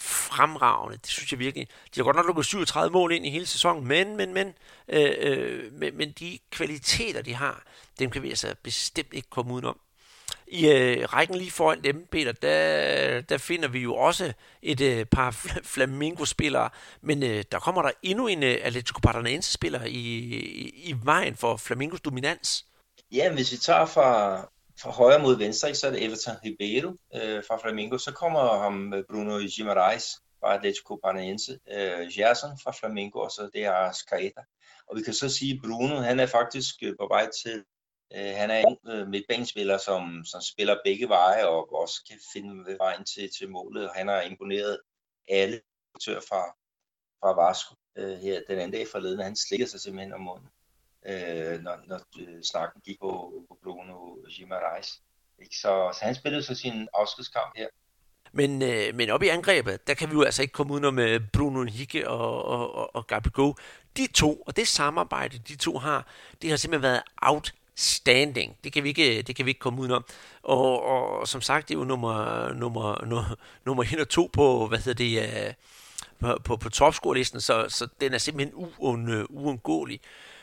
[0.02, 0.98] fremragende.
[0.98, 1.68] Det synes jeg virkelig.
[1.96, 4.54] De har godt nok lukket 37 mål ind i hele sæsonen, men, men, men,
[4.88, 7.64] øh, øh, men, men de kvaliteter, de har,
[8.00, 9.80] dem kan vi altså bestemt ikke komme udenom.
[10.48, 15.06] I øh, rækken lige foran dem, Peter, der, der finder vi jo også et øh,
[15.06, 15.32] par
[15.64, 16.70] Flamingo-spillere,
[17.02, 21.58] men øh, der kommer der endnu en øh, Atletico Paranaense-spiller i, i, i vejen for
[21.58, 22.66] Flamingos dominans.
[23.12, 24.40] Ja, hvis vi tager fra,
[24.82, 27.98] fra højre mod venstre, så er det Everton Ribeiro øh, fra Flamengo.
[27.98, 30.06] Så kommer ham øh, Bruno Guimaraes
[30.40, 34.42] fra Atletico Paranaense, øh, Gerson fra Flamengo, og så det er Scaeta.
[34.88, 37.64] Og vi kan så sige, at Bruno han er faktisk øh, på vej til
[38.16, 42.78] Øh, han er en øh, midtbanespiller, som, som spiller begge veje og også kan finde
[42.78, 43.90] vejen til, til målet.
[43.90, 44.80] og Han har imponeret
[45.28, 45.62] alle
[45.96, 46.42] aktører fra,
[47.20, 49.20] fra Vasco øh, her den anden dag forleden.
[49.20, 50.48] Han slikker sig simpelthen om munden,
[51.06, 55.02] øh, når, når øh, snakken gik på, på Bruno Gimarais.
[55.42, 55.56] Ikke?
[55.56, 57.68] Så, så han spillede så sin afskedskamp her.
[58.34, 61.20] Men, øh, men op i angrebet, der kan vi jo altså ikke komme udenom med
[61.34, 63.56] Bruno Hicke og, og, og, og Gabigol.
[63.98, 66.08] De to, og det samarbejde, de to har,
[66.42, 68.58] det har simpelthen været out standing.
[68.64, 70.06] Det kan vi ikke, det kan vi ikke komme udenom.
[70.44, 73.36] Og, og som sagt, det er jo nummer, nummer, nummer,
[73.66, 75.54] nummer 1 og 2 på, hvad hedder det, øh,
[76.20, 80.02] på, på, på topscore-listen, så, så den er simpelthen uund, øh, uundgåelig.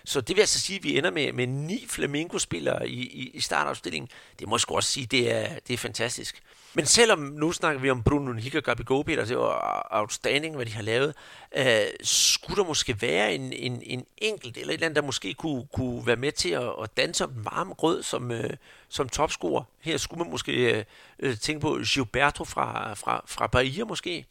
[0.09, 3.41] Så det vil altså sige, at vi ender med, med ni Flamingo-spillere i, i, i
[3.41, 4.11] startopstillingen.
[4.39, 6.43] Det må jeg også sige, det er, det er fantastisk.
[6.75, 10.67] Men selvom nu snakker vi om Bruno Hick og Gabi Peter, det var outstanding, hvad
[10.67, 11.15] de har lavet,
[11.57, 15.35] øh, skulle der måske være en, en, en enkelt eller et eller andet, der måske
[15.35, 18.51] kunne, kunne være med til at, at danse om varm grød som, øh,
[18.89, 19.65] som topscorer.
[19.81, 20.85] Her skulle man måske øh,
[21.19, 24.27] øh, tænke på Gilberto fra, fra, fra Bahia måske.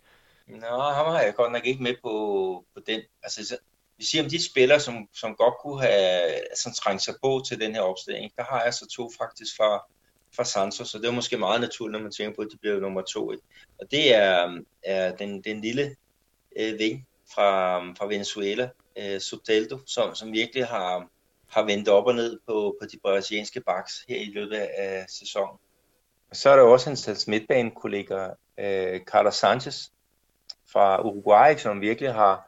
[0.47, 3.01] Nå, ham har jeg godt nok ikke med på, på den.
[3.23, 3.57] Altså,
[3.97, 7.59] vi siger om de spillere, som, som godt kunne have sådan trængt sig på til
[7.59, 9.85] den her opstilling, der har jeg så to faktisk fra,
[10.35, 12.79] fra Santos, så det er måske meget naturligt, når man tænker på, at de bliver
[12.79, 13.31] nummer to.
[13.31, 13.43] Ikke?
[13.79, 15.95] Og det er, er den, den lille
[16.59, 21.09] øh, ving fra, fra Venezuela, øh, Soteldo, som, som virkelig har,
[21.47, 25.57] har vendt op og ned på, på de brasilianske backs her i løbet af sæsonen.
[26.29, 28.27] Og så er der også hans midtbanekollega,
[28.59, 29.89] øh, Carlos Sanchez
[30.71, 32.46] fra Uruguay, som virkelig har,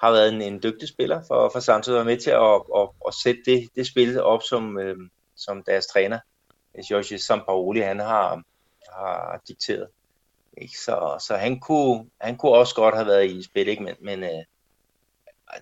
[0.00, 3.14] har været en, en dygtig spiller for, for Santos og med til at, at, at
[3.22, 4.96] sætte det, det spil op, som, øh,
[5.36, 6.18] som deres træner,
[6.74, 8.42] øh, Jorge Sampaoli, han har,
[8.92, 9.88] har dikteret.
[10.56, 10.78] Ikke?
[10.78, 13.82] Så, så han, kunne, han kunne også godt have været i spil, ikke?
[13.82, 14.44] men, men øh,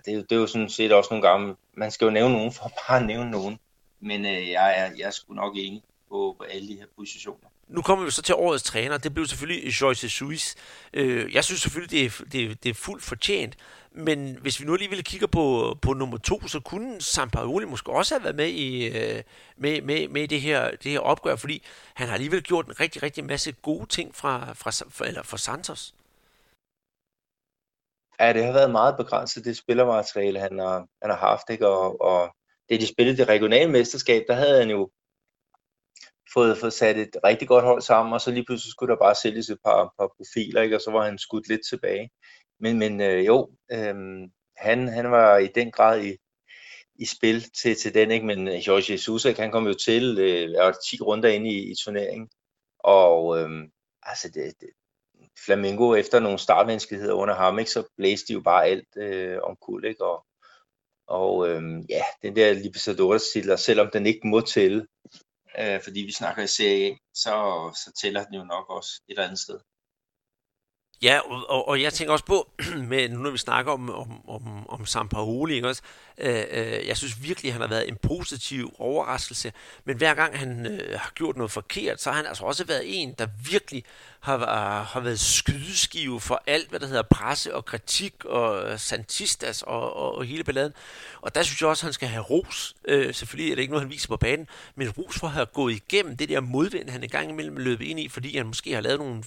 [0.05, 2.71] det, det er jo sådan set også nogle gange, man skal jo nævne nogen for
[2.87, 3.59] bare nævne nogen.
[3.99, 7.48] Men øh, jeg, er, jeg er sgu nok enig på, på alle de her positioner.
[7.69, 8.97] Nu kommer vi så til årets træner.
[8.97, 10.55] Det blev selvfølgelig Joyce Suis.
[10.93, 13.57] Øh, jeg synes selvfølgelig, det er, det, det er fuldt fortjent.
[13.91, 18.15] Men hvis vi nu alligevel kigger på, på nummer to, så kunne Sampaoli måske også
[18.15, 19.23] have været med i øh,
[19.57, 21.63] med, med, med det, her, det her opgør, fordi
[21.93, 25.37] han har alligevel gjort en rigtig, rigtig masse gode ting fra, fra, fra, eller fra
[25.37, 25.93] Santos.
[28.19, 31.49] Ja, det har været meget begrænset, det spillermateriale, han har, han har haft.
[31.49, 31.67] Ikke?
[31.67, 32.35] Og, og
[32.69, 34.89] det, de spillede det regionale mesterskab, der havde han jo
[36.33, 39.15] fået, fået sat et rigtig godt hold sammen, og så lige pludselig skulle der bare
[39.15, 40.75] sælges et par, par profiler, ikke?
[40.75, 42.09] og så var han skudt lidt tilbage.
[42.59, 43.95] Men, men øh, jo, øh,
[44.57, 46.17] han, han var i den grad i,
[46.95, 48.25] i spil til, til den, ikke?
[48.25, 52.29] men øh, Jorge Jesus, han kom jo til øh, 10 runder ind i, i turneringen,
[52.79, 53.49] og øh,
[54.03, 54.69] altså det, det,
[55.45, 59.57] Flamingo efter nogle startvanskeligheder under ham, ikke, så blæste de jo bare alt øh, om
[59.61, 60.05] kul, ikke?
[60.05, 60.25] Og,
[61.07, 64.85] og øh, ja, den der Libertadores titel, selvom den ikke må tælle,
[65.59, 67.33] øh, fordi vi snakker i Serie A, så,
[67.75, 69.59] så tæller den jo nok også et eller andet sted.
[71.01, 72.51] Ja, og, og jeg tænker også på,
[72.91, 75.83] med, nu når vi snakker om, om, om, om Sampaoli, ikke også,
[76.19, 79.53] øh, øh, jeg synes virkelig, at han har været en positiv overraskelse,
[79.85, 82.81] men hver gang han øh, har gjort noget forkert, så har han altså også været
[82.85, 83.83] en, der virkelig
[84.19, 88.79] har, øh, har været skydeskive for alt, hvad der hedder presse og kritik og øh,
[88.79, 90.73] santistas og, og, og hele balladen.
[91.21, 92.75] Og der synes jeg også, at han skal have ros.
[92.87, 95.45] Øh, selvfølgelig er det ikke noget, han viser på banen, men ros for at have
[95.45, 98.73] gået igennem det der modvind, han engang gang imellem løb ind i, fordi han måske
[98.73, 99.23] har lavet nogle,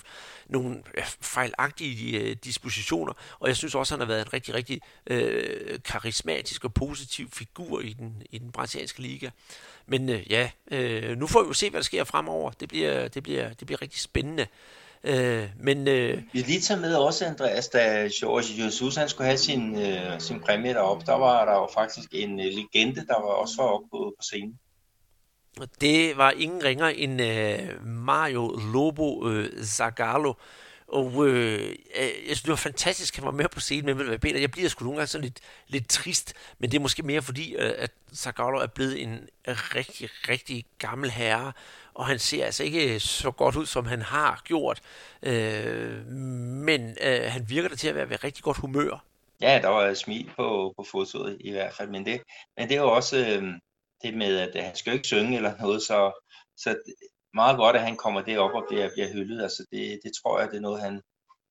[0.48, 0.82] nogle
[1.20, 3.12] fejlagtige øh, dispositioner.
[3.40, 7.30] Og jeg synes også, at han har været en rigtig, rigtig øh, karismatisk og positiv
[7.30, 9.30] figur i den, i den brasilianske liga.
[9.86, 12.50] Men øh, ja, øh, nu får vi jo se, hvad der sker fremover.
[12.50, 14.46] Det bliver, det bliver, det bliver rigtig spændende.
[15.04, 19.38] Øh, men, øh, vi lige tager med også, Andreas, da George Jesus han skulle have
[19.38, 23.32] sin, øh, sin præmie deroppe, der var der jo faktisk en øh, legende, der var
[23.42, 24.58] også var oppe på, på scenen.
[25.80, 30.32] Det var ingen ringer end øh, Mario Lobo øh, Zagallo,
[30.92, 34.18] og øh, øh, jeg synes, det var fantastisk, at han var med på scenen med
[34.18, 34.40] Peter.
[34.40, 37.54] Jeg bliver sgu nogle gange sådan lidt, lidt trist, men det er måske mere fordi,
[37.54, 41.52] øh, at Zagallo er blevet en rigtig, rigtig gammel herre,
[41.94, 44.80] og han ser altså ikke øh, så godt ud, som han har gjort.
[45.22, 49.04] Øh, men øh, han virker der til at være ved rigtig godt humør.
[49.40, 52.22] Ja, der var smil på, på fotoet i hvert fald, men det,
[52.56, 53.42] men det er jo også øh,
[54.02, 56.22] det med, at han skal jo ikke synge eller noget, så,
[56.56, 56.76] så
[57.34, 59.42] meget godt, at han kommer derop og bliver, bliver hyldet.
[59.42, 61.02] Altså det, det tror jeg, det er noget, han,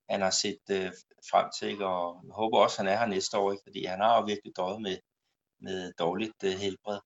[0.10, 0.92] han har set øh,
[1.32, 1.86] frem til, ikke?
[1.86, 3.64] og jeg håber også, at han er her næste år, ikke?
[3.68, 4.98] fordi han har jo virkelig døjet med,
[5.62, 7.00] med dårligt øh, helbred.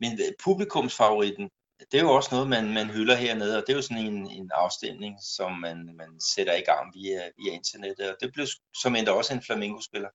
[0.00, 1.50] Men øh, publikumsfavoritten,
[1.92, 4.30] det er jo også noget, man, man hylder hernede, og det er jo sådan en,
[4.30, 8.46] en afstemning, som man, man sætter i gang via, via internettet, og det blev
[8.82, 10.08] som endda også en Flamingo-spiller.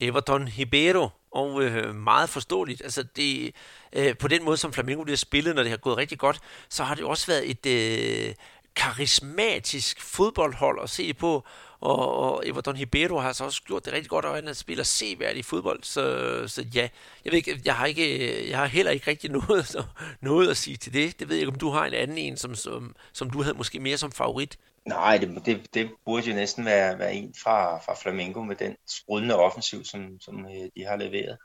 [0.00, 2.82] Everton Ribeiro, og øh, meget forståeligt.
[2.82, 3.54] Altså det,
[3.92, 6.84] øh, på den måde, som Flamengo bliver spillet, når det har gået rigtig godt, så
[6.84, 8.34] har det også været et øh,
[8.80, 11.44] karismatisk fodboldhold at se på,
[11.80, 15.44] og, og Everton Ribeiro har så også gjort det rigtig godt, og han spiller seværdig
[15.44, 16.02] fodbold, så,
[16.48, 16.88] så ja,
[17.24, 19.76] jeg, ved ikke, jeg, har ikke, jeg har heller ikke rigtig noget,
[20.20, 21.20] noget at sige til det.
[21.20, 23.56] Det ved jeg ikke, om du har en anden en, som, som, som du havde
[23.56, 24.58] måske mere som favorit.
[24.84, 28.76] Nej, det, det, det burde jo næsten være, være en fra, fra Flamengo med den
[28.88, 31.36] sprudende offensiv, som, som øh, de har leveret.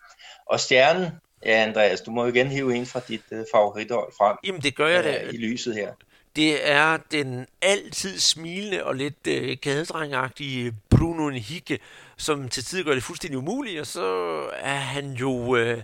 [0.49, 1.11] Og stjernen,
[1.45, 4.37] ja Andreas, du må jo igen hive en fra dit uh, favorithold frem.
[4.43, 5.29] Jamen det gør jeg da.
[5.33, 5.93] I lyset her.
[6.35, 11.79] Det er den altid smilende og lidt øh, gadedrengagtige øh, Bruno Henrique,
[12.17, 15.81] som til tider gør det fuldstændig umuligt, og så er han jo øh,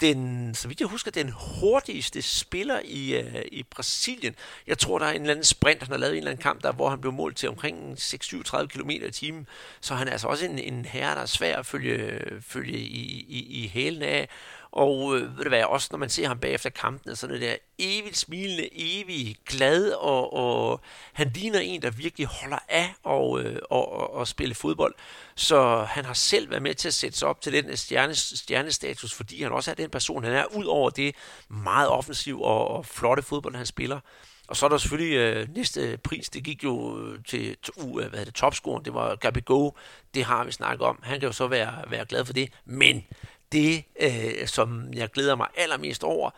[0.00, 4.34] den, så vidt jeg husker, den hurtigste spiller i, øh, i Brasilien.
[4.66, 6.62] Jeg tror, der er en eller anden sprint, han har lavet en eller anden kamp,
[6.62, 9.46] der, hvor han blev målt til omkring 6-37 km i timen.
[9.80, 12.78] Så han er altså også en, en herre, der er svær at følge, øh, følge
[12.78, 14.28] i, i, i hælen af.
[14.74, 17.56] Og øh, ved du hvad, også når man ser ham bagefter kampen, så det der
[17.78, 20.80] evigt smilende, evigt glad, og, og
[21.12, 24.94] han ligner en, der virkelig holder af og, øh, og, og, og spille fodbold.
[25.34, 28.14] Så han har selv været med til at sætte sig op til den øh, stjerne,
[28.14, 31.14] stjernestatus, fordi han også er den person, han er, ud over det
[31.48, 34.00] meget offensiv og, og flotte fodbold, han spiller.
[34.48, 37.94] Og så er der selvfølgelig øh, næste pris, det gik jo øh, til, til uh,
[37.94, 39.72] hvad hedder det, topscoren, det var Gabigol,
[40.14, 41.00] det har vi snakket om.
[41.02, 43.04] Han kan jo så være, være glad for det, men
[43.52, 46.30] det, øh, som jeg glæder mig allermest over,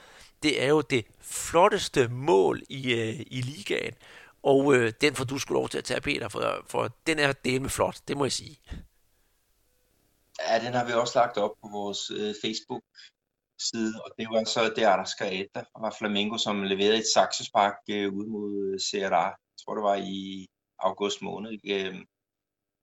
[0.42, 3.94] det er jo det flotteste mål i, øh, i ligaen.
[4.42, 7.32] Og øh, den får du skulle lov til at tage, Peter, for, for den er
[7.32, 8.58] del med flot, det må jeg sige.
[10.48, 12.82] Ja, den har vi også lagt op på vores øh, Facebook
[13.58, 18.12] side, og det var så det der Skaeta fra Flamengo, som leverede et saksespark øh,
[18.12, 19.24] ud mod øh, Serra, CRA.
[19.26, 20.46] Jeg tror, det var i
[20.78, 21.52] august måned.
[21.64, 21.94] Øh,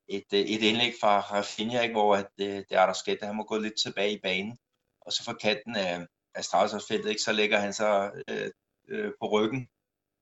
[0.08, 3.36] et, øh, et indlæg fra Rafinha, ikke, hvor at, øh, det er der sket, han
[3.36, 4.58] må gå lidt tilbage i banen,
[5.02, 8.52] og så fra kanten af, af straffesparksfeltet, ikke, så lægger han sig øh,
[8.90, 9.68] øh, på ryggen,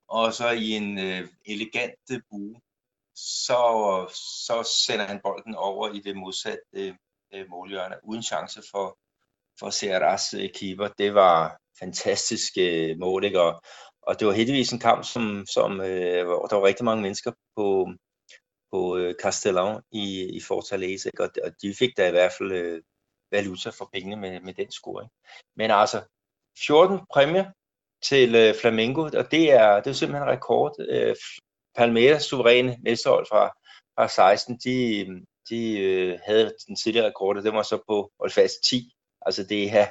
[0.08, 2.56] og så i en øh, elegant øh, bue,
[3.16, 4.06] så,
[4.48, 6.98] så sender han bolden over i det modsatte
[7.34, 8.98] øh, målhjørne, uden chance for,
[9.60, 10.88] for Serras øh, keeper.
[10.88, 13.42] Det var fantastisk øh, mål, ikke?
[13.42, 13.62] Og,
[14.02, 17.32] og det var heldigvis en kamp, som, som øh, hvor der var rigtig mange mennesker
[17.56, 17.90] på
[19.12, 21.24] øh, i, i Fortaleza, ikke?
[21.24, 22.82] Og, og de fik da i hvert fald øh,
[23.32, 25.10] valuta for pengene med, med den scoring.
[25.56, 26.02] Men altså,
[26.66, 27.46] 14 præmier
[28.04, 30.76] til øh, Flamengo, og det er, det er simpelthen rekord.
[30.90, 31.16] Øh,
[31.76, 33.48] Palmeiras suveræne mesterhold fra,
[33.96, 35.06] fra 16, de,
[35.50, 38.92] de øh, havde den tidligere rekord, og det var så på hold fast 10.
[39.26, 39.88] Altså det er,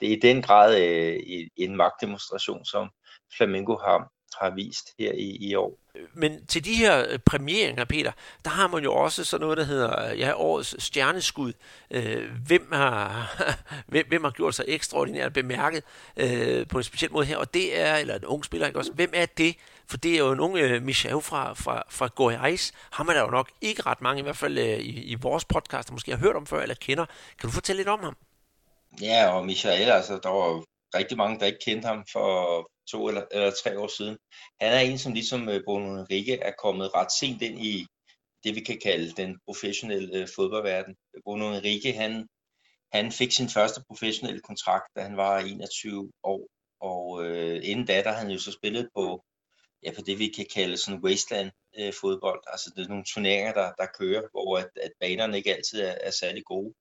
[0.00, 1.20] det er i den grad øh,
[1.56, 2.90] en magtdemonstration, som
[3.36, 4.10] Flamengo har,
[4.40, 5.78] har vist her i, i år.
[6.14, 8.12] Men til de her øh, premieringer, Peter,
[8.44, 11.52] der har man jo også sådan noget, der hedder ja, årets stjerneskud.
[11.90, 13.30] Øh, hvem, har,
[13.92, 15.82] hvem, hvem har gjort sig ekstraordinært bemærket
[16.16, 17.36] øh, på en speciel måde her?
[17.36, 18.92] Og det er, eller en ung spiller, ikke også?
[18.92, 19.56] Hvem er det?
[19.86, 22.72] For det er jo en ung øh, Michel fra, fra, fra Goiás.
[22.90, 25.44] Ham er der jo nok ikke ret mange, i hvert fald øh, i, i vores
[25.44, 27.06] podcast, der måske har hørt om før eller kender.
[27.38, 28.16] Kan du fortælle lidt om ham?
[29.00, 30.64] Ja, og Michael, altså, der var
[30.94, 32.28] rigtig mange, der ikke kendte ham for
[32.90, 34.18] to eller, eller tre år siden.
[34.60, 37.86] Han er en, som ligesom øh, Bruno Henrique er kommet ret sent ind i
[38.44, 40.96] det, vi kan kalde den professionelle øh, fodboldverden.
[41.24, 42.28] Bruno Henrique, han,
[42.92, 46.48] han fik sin første professionelle kontrakt, da han var 21 år,
[46.80, 49.24] og øh, inden da, der han jo så spillet på,
[49.82, 52.42] ja, på det, vi kan kalde sådan wasteland øh, fodbold.
[52.46, 55.94] Altså det er nogle turneringer, der, der kører, hvor at, at banerne ikke altid er,
[56.00, 56.74] er særlig gode.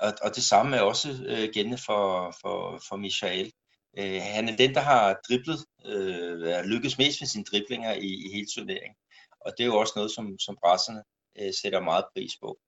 [0.00, 3.52] Og, og det samme er også øh, gældende for, for, for Michael.
[3.98, 8.32] Øh, han er den, der har driblet, øh, lykkes mest med sine driblinger i, i
[8.34, 8.96] hele turneringen.
[9.40, 11.02] Og det er jo også noget, som, som brasserne
[11.38, 12.58] øh, sætter meget pris på.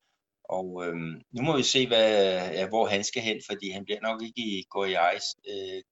[0.44, 0.96] Og øh,
[1.32, 2.08] nu må vi se, hvad,
[2.52, 5.24] ja, hvor han skal hen, fordi han bliver nok ikke i Goiás.
[5.52, 5.82] Øh,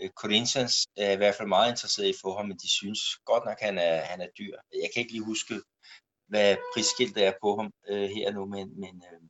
[0.00, 3.00] øh Corinthians er i hvert fald meget interesseret i at få ham, men de synes
[3.24, 4.56] godt nok, at han er, han er dyr.
[4.72, 5.54] Jeg kan ikke lige huske,
[6.28, 9.20] hvad prisskiltet er på ham øh, her nu, men, men øh,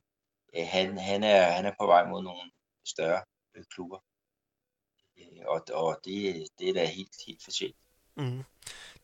[0.55, 2.51] Øh, han, han, er, han er på vej mod nogle
[2.85, 3.21] større
[3.55, 3.97] øh, klubber.
[5.19, 7.75] Øh, og, og det, det er da helt, helt fortjent.
[8.17, 8.43] Mm.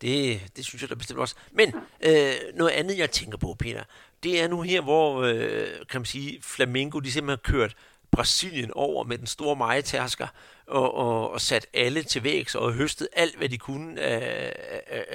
[0.02, 1.36] Det, det synes jeg da bestemt også.
[1.52, 3.84] Men øh, noget andet, jeg tænker på, Peter,
[4.24, 7.76] det er nu her, hvor øh, kan man sige, Flamengo de simpelthen har kørt
[8.14, 10.28] Brasilien over med den store majetærsker
[10.68, 14.54] og, og, og sat alle til vægs og høstet alt, hvad de kunne af,
[14.88, 15.06] af,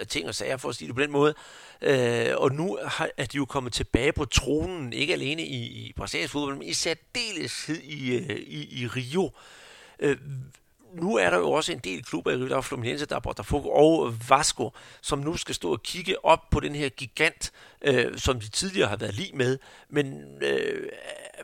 [0.00, 1.34] af, ting og sager, for at sige det på den måde.
[1.80, 5.92] Øh, og nu har, er de jo kommet tilbage på tronen, ikke alene i, i
[5.96, 9.30] brasiliansk fodbold, men i særdeleshed i, øh, i, i Rio.
[9.98, 10.16] Øh,
[10.94, 13.68] nu er der jo også en del klubber i Rio, der Fluminense, der er Botafogo
[13.68, 18.40] og Vasco, som nu skal stå og kigge op på den her gigant, øh, som
[18.40, 19.58] de tidligere har været lige med.
[19.88, 20.88] Men øh,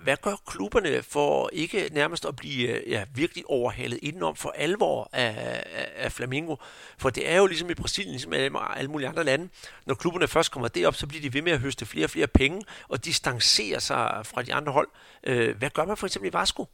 [0.03, 5.11] hvad gør klubberne for ikke nærmest at blive øh, ja, virkelig overhalet indenom for alvor
[5.12, 6.57] af, af, af Flamingo?
[6.99, 8.36] For det er jo ligesom i Brasilien, ligesom i
[8.76, 9.49] alle mulige andre lande.
[9.86, 12.26] Når klubberne først kommer derop, så bliver de ved med at høste flere og flere
[12.26, 14.88] penge, og distancerer sig fra de andre hold.
[15.24, 16.66] Øh, hvad gør man for eksempel i Vasco?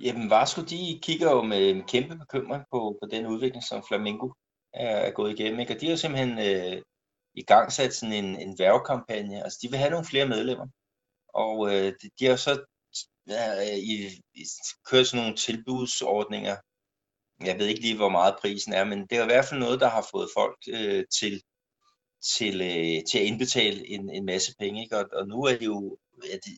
[0.00, 4.28] Jamen, Vasco, de kigger jo med en kæmpe bekymring på, på den udvikling, som Flamengo
[4.72, 5.60] er gået igennem.
[5.60, 5.74] Ikke?
[5.74, 6.82] Og de har simpelthen øh,
[7.34, 9.44] i gang sat sådan en, en værvekampagne.
[9.44, 10.66] Altså, de vil have nogle flere medlemmer.
[11.34, 12.64] Og øh, de, de har så
[13.28, 13.94] ja, i,
[14.34, 14.44] i,
[14.90, 16.56] kørt sådan nogle tilbudsordninger.
[17.44, 19.80] Jeg ved ikke lige, hvor meget prisen er, men det er i hvert fald noget,
[19.80, 21.42] der har fået folk øh, til,
[22.36, 24.82] til, øh, til at indbetale en, en masse penge.
[24.82, 24.98] Ikke?
[24.98, 26.56] Og, og nu er det jo, ja, de,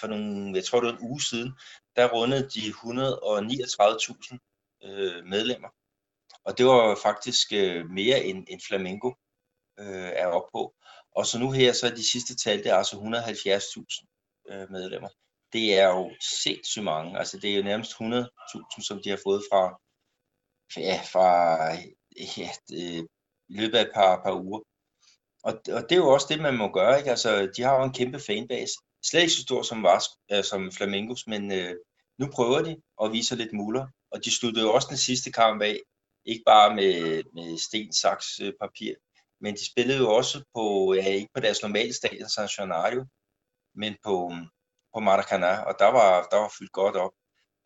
[0.00, 1.52] for nogle, jeg tror det var en uge siden,
[1.96, 4.38] der rundede de 139.000
[4.84, 5.68] øh, medlemmer.
[6.44, 9.12] Og det var faktisk øh, mere end, end Flamengo
[9.78, 10.74] øh, er op på.
[11.16, 14.52] Og så nu her, så er de sidste tal, det er altså 170.000.
[14.52, 15.08] øh, medlemmer.
[15.52, 16.10] Det er jo
[16.42, 17.18] sindssygt mange.
[17.18, 19.62] Altså det er jo nærmest 100.000, som de har fået fra,
[20.80, 21.28] ja, fra
[22.38, 23.08] ja, det,
[23.48, 24.60] i løbet af et par, par uger.
[25.42, 26.98] Og, og det er jo også det, man må gøre.
[26.98, 27.10] Ikke?
[27.10, 28.74] Altså, de har jo en kæmpe fanbase.
[29.04, 31.74] Slet ikke så stor som, var, øh, som Flamingos, men øh,
[32.18, 33.86] nu prøver de og viser lidt muller.
[34.10, 35.78] Og de sluttede jo også den sidste kamp af,
[36.24, 38.94] ikke bare med, med sten, saks, øh, papir,
[39.40, 43.04] men de spillede jo også på, ja, ikke på deres normale stadion, San Gennaro,
[43.74, 44.32] men på,
[44.94, 47.12] på Maracanã, og der var, der var fyldt godt op.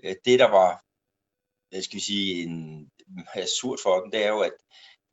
[0.04, 0.82] Øh, det, der var,
[1.70, 2.90] hvad skal vi sige, en,
[3.60, 4.52] surt for dem, det er jo, at,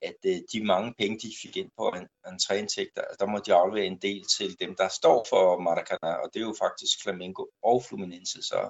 [0.04, 3.54] at øh, de mange penge, de fik ind på en, entréindtægter, altså, der må de
[3.54, 7.46] aflevere en del til dem, der står for Maracanã, og det er jo faktisk Flamengo
[7.64, 8.42] og Fluminense.
[8.42, 8.70] Så,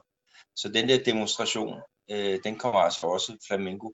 [0.55, 1.81] så den der demonstration,
[2.11, 3.89] øh, den kommer altså også Flamengo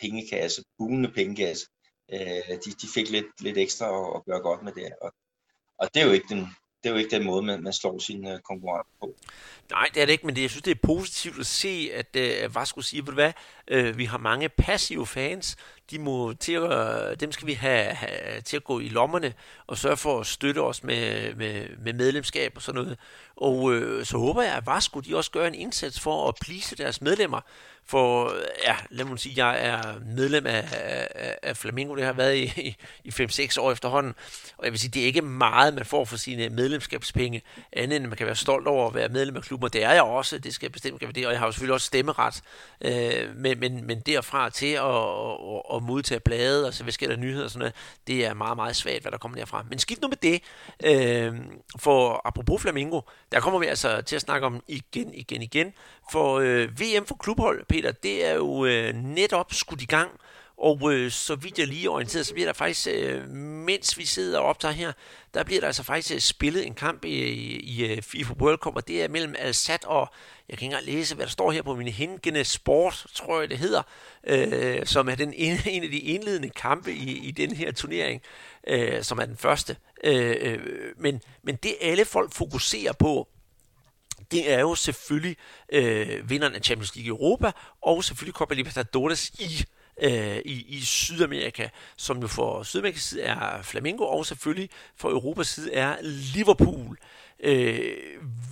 [0.00, 1.66] pengekasse, bugnende pengekasse,
[2.12, 4.92] øh, de, de fik lidt, lidt ekstra at, at gøre godt med det.
[5.02, 5.12] Og,
[5.78, 6.46] og det er jo ikke den,
[6.84, 9.14] det er jo ikke den måde, man, man slår sine øh, konkurrenter på.
[9.70, 12.16] Nej, det er det ikke, men det, jeg synes, det er positivt at se, at
[12.16, 13.32] øh, uh, Vasco siger, ved du hvad,
[13.68, 15.56] øh, vi har mange passive fans,
[15.90, 19.34] de må til at, dem skal vi have, have til at gå i lommerne
[19.66, 22.98] og sørge for at støtte os med, med, med medlemskab og sådan noget.
[23.36, 26.76] Og øh, så håber jeg, at Vasco de også gør en indsats for at plise
[26.76, 27.40] deres medlemmer,
[27.86, 28.32] for
[28.64, 29.82] ja, lad mig sige, jeg er
[30.16, 30.68] medlem af,
[31.14, 34.14] af, af Flamingo, det har været i, i 5-6 år efterhånden,
[34.56, 38.06] og jeg vil sige, det er ikke meget, man får for sine medlemskabspenge, andet end
[38.06, 40.38] man kan være stolt over at være medlem af klubben, og det er jeg også,
[40.38, 42.42] det skal jeg bestemt gøre det, og jeg har jo selvfølgelig også stemmeret,
[42.80, 47.08] øh, men, men, men derfra til at, at, at modtage blade, og så hvad sker
[47.08, 47.74] der nyheder og sådan noget,
[48.06, 49.64] det er meget, meget svagt, hvad der kommer derfra.
[49.70, 50.42] Men skidt nu med det,
[50.84, 51.34] øh,
[51.78, 53.00] for apropos Flamingo,
[53.32, 55.72] der kommer vi altså til at snakke om igen, igen, igen,
[56.12, 60.10] for øh, VM for klubhold, Peter, det er jo øh, netop skudt i gang,
[60.58, 64.38] og øh, så vidt jeg lige orienteret, så bliver der faktisk, øh, mens vi sidder
[64.38, 64.92] og optager her,
[65.34, 68.58] der bliver der altså faktisk øh, spillet en kamp i, i, i øh, FIFA World
[68.58, 70.08] Cup, og det er mellem Al-Sat og,
[70.48, 73.50] jeg kan ikke engang læse, hvad der står her på mine hængende sport, tror jeg
[73.50, 73.82] det hedder,
[74.26, 78.22] øh, som er den en, en af de indledende kampe i, i den her turnering,
[78.66, 79.76] øh, som er den første.
[80.04, 80.58] Øh, øh
[80.96, 83.28] men, men det alle folk fokuserer på,
[84.30, 85.36] det er jo selvfølgelig
[85.72, 87.52] øh, vinderen af Champions League i Europa,
[87.82, 89.64] og selvfølgelig Copa Libertadores i
[90.02, 95.46] øh, i, i Sydamerika, som jo for Sydamerikas side er Flamengo, og selvfølgelig for Europas
[95.46, 95.96] side er
[96.34, 96.98] Liverpool.
[97.40, 97.96] Øh,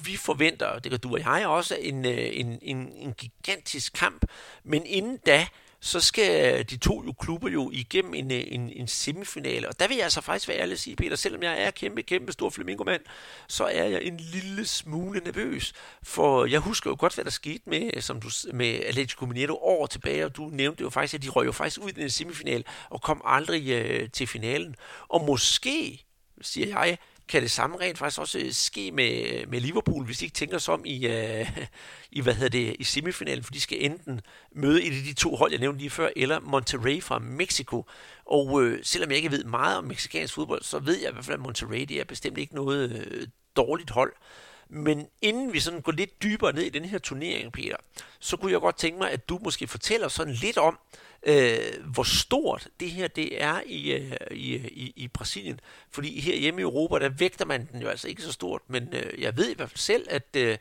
[0.04, 4.24] vi forventer, det kan du og jeg også, en, øh, en, en, en gigantisk kamp,
[4.64, 5.46] men inden da,
[5.85, 9.68] så skal de to jo klubber jo igennem en, øh, en, en semifinale.
[9.68, 12.03] Og der vil jeg altså faktisk være ærlig at sige, Peter, selvom jeg er kæmpe,
[12.03, 13.03] kæmpe stor flamingomand,
[13.49, 15.72] så er jeg en lille smule nervøs.
[16.03, 19.87] For jeg husker jo godt, hvad der skete med, som du, med Atletico Mineiro år
[19.87, 22.64] tilbage, og du nævnte jo faktisk, at de røg jo faktisk ud i den semifinale
[22.91, 24.76] og kom aldrig øh, til finalen.
[25.09, 26.05] Og måske,
[26.43, 30.18] siger jeg, kan det samme rent faktisk også øh, ske med, øh, med Liverpool, hvis
[30.18, 31.48] de ikke tænker som i, uh,
[32.16, 34.20] i, hvad hedder det, i semifinalen, for de skal enten
[34.54, 37.86] møde et af de to hold, jeg nævnte lige før, eller Monterrey fra Mexico.
[38.26, 41.24] Og uh, selvom jeg ikke ved meget om meksikansk fodbold, så ved jeg i hvert
[41.24, 43.22] fald, at Monterrey det er bestemt ikke noget uh,
[43.56, 44.12] dårligt hold.
[44.74, 47.76] Men inden vi sådan går lidt dybere ned i den her turnering, Peter,
[48.20, 50.78] så kunne jeg godt tænke mig, at du måske fortæller sådan lidt om,
[51.22, 51.58] øh,
[51.92, 55.60] hvor stort det her det er i, øh, i, i, i Brasilien.
[55.90, 58.88] Fordi her hjemme i Europa, der vægter man den jo altså ikke så stort, men
[58.92, 60.58] øh, jeg ved i hvert fald selv, at øh,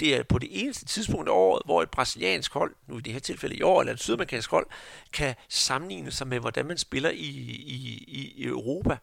[0.00, 3.12] det er på det eneste tidspunkt af året, hvor et brasiliansk hold, nu i det
[3.12, 4.66] her tilfælde i år, eller et sydamerikansk hold,
[5.12, 8.04] kan sammenligne sig med, hvordan man spiller i, i,
[8.36, 8.96] i Europa.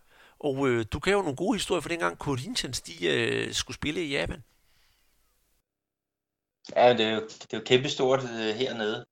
[0.48, 4.04] Og øh, du kan jo nogle gode historier for dengang Corinthians, de øh, skulle spille
[4.04, 4.44] i Japan.
[6.76, 9.06] Ja, det er jo, det er jo kæmpestort øh, hernede.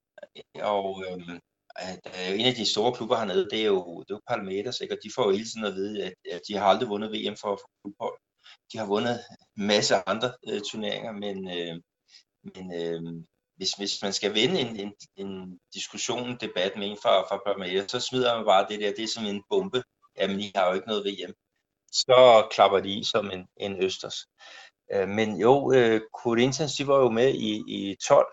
[0.62, 1.40] Og øh,
[1.76, 4.80] at øh, en af de store klubber hernede, det er jo, det er jo Palmeiras,
[4.82, 4.94] ikke?
[4.96, 7.36] og de får jo hele tiden at vide, at, at de har aldrig vundet VM
[7.42, 8.18] for, for klubhold.
[8.74, 9.20] De har vundet
[9.58, 11.76] en masse andre øh, turneringer, men, øh,
[12.54, 13.24] men øh,
[13.56, 17.42] hvis, hvis man skal vinde en, en, en diskussion, en debat med en fra, fra
[17.46, 19.84] Palmeiras, så smider man bare det der, det er som en bombe.
[20.18, 21.34] Jamen, I har jo ikke noget VM.
[21.92, 24.18] Så klapper de i som en, en østers.
[24.94, 28.28] Øh, men jo, øh, Corinthians, de var jo med i, i 12,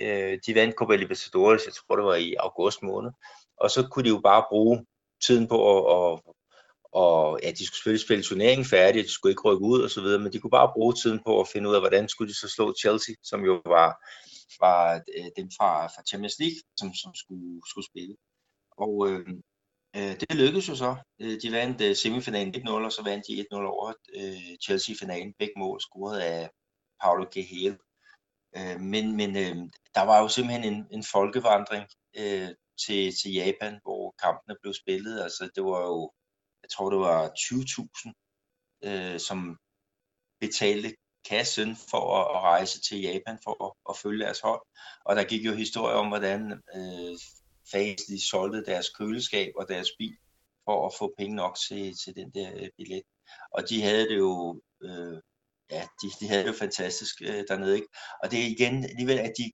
[0.00, 3.10] øh, de vandt Copa Libertadores, jeg tror det var i august måned,
[3.56, 4.86] og så kunne de jo bare bruge
[5.26, 6.20] tiden på at, at
[6.92, 10.00] og ja, de skulle selvfølgelig spille turneringen færdig, de skulle ikke rykke ud og så
[10.00, 12.38] videre, men de kunne bare bruge tiden på at finde ud af, hvordan skulle de
[12.38, 13.88] så slå Chelsea, som jo var,
[14.64, 18.16] var øh, dem fra, fra Champions League, som, som skulle, skulle spille.
[18.84, 19.26] Og øh,
[19.96, 20.96] øh, det lykkedes jo så.
[21.20, 25.34] Øh, de vandt øh, semifinalen 1-0, og så vandt de 1-0 over øh, Chelsea-finalen.
[25.38, 26.50] Begge mål scoret af
[27.02, 27.78] Paulo Gehel.
[28.56, 29.56] Øh, men men øh,
[29.94, 31.86] der var jo simpelthen en, en folkevandring
[32.18, 32.48] øh,
[32.86, 35.22] til, til Japan, hvor kampene blev spillet.
[35.22, 36.12] Altså det var jo,
[36.62, 38.12] jeg tror det var 20.000,
[38.88, 39.58] øh, som
[40.40, 40.96] betalte
[41.28, 44.62] kassen for at, at rejse til Japan for at, at følge deres hold.
[45.04, 47.14] Og der gik jo historie om, hvordan øh,
[47.72, 50.16] fans de solgte deres køleskab og deres bil
[50.64, 53.02] for at få penge nok til, til den der øh, billet.
[53.50, 55.16] Og de havde det jo, øh,
[55.70, 57.88] ja, de, de havde det jo fantastisk øh, dernede, ikke?
[58.22, 59.46] Og det er igen alligevel, at de,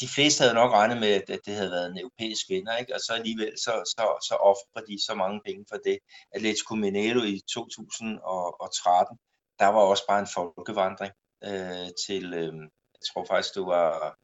[0.00, 2.94] de fleste havde nok regnet med, at det havde været en europæisk vinder, ikke?
[2.94, 5.98] og så alligevel så, så, så offrer de så mange penge for det.
[6.34, 9.18] Atletico Mineiro i 2013,
[9.58, 11.12] der var også bare en folkevandring
[11.44, 12.54] øh, til, øh,
[12.94, 14.16] jeg tror faktisk det var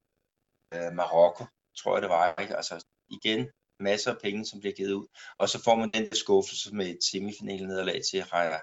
[0.75, 1.45] øh, Marokko,
[1.83, 2.35] tror jeg det var.
[2.43, 2.57] Ikke?
[2.57, 3.49] Altså igen,
[3.81, 5.07] masser af penge, som bliver givet ud.
[5.39, 8.61] Og så får man den der skuffelse med et semifinale nederlag til Raja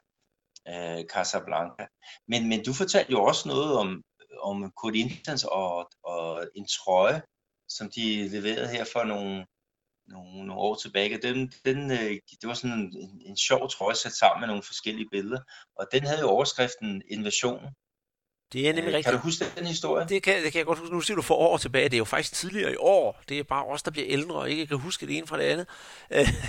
[0.68, 1.88] øh, Casablanca.
[2.28, 4.04] Men, men du fortalte jo også noget om,
[4.40, 7.22] om Corinthians og, og en trøje,
[7.70, 9.46] som de leverede her for nogle,
[10.08, 11.22] nogle, nogle år tilbage.
[11.22, 15.10] Den, den, øh, det var sådan en, en sjov trøje sat sammen med nogle forskellige
[15.12, 15.42] billeder,
[15.76, 17.64] og den havde jo overskriften Invasion.
[18.56, 19.06] Det er nemlig øh, rigtigt.
[19.06, 20.06] Kan du huske den historie?
[20.10, 20.94] Det kan, det kan jeg godt huske.
[20.94, 21.84] Nu siger du for år tilbage.
[21.84, 23.22] Det er jo faktisk tidligere i år.
[23.30, 25.44] Det er bare os, der bliver ældre og ikke kan huske det ene fra det
[25.44, 25.68] andet.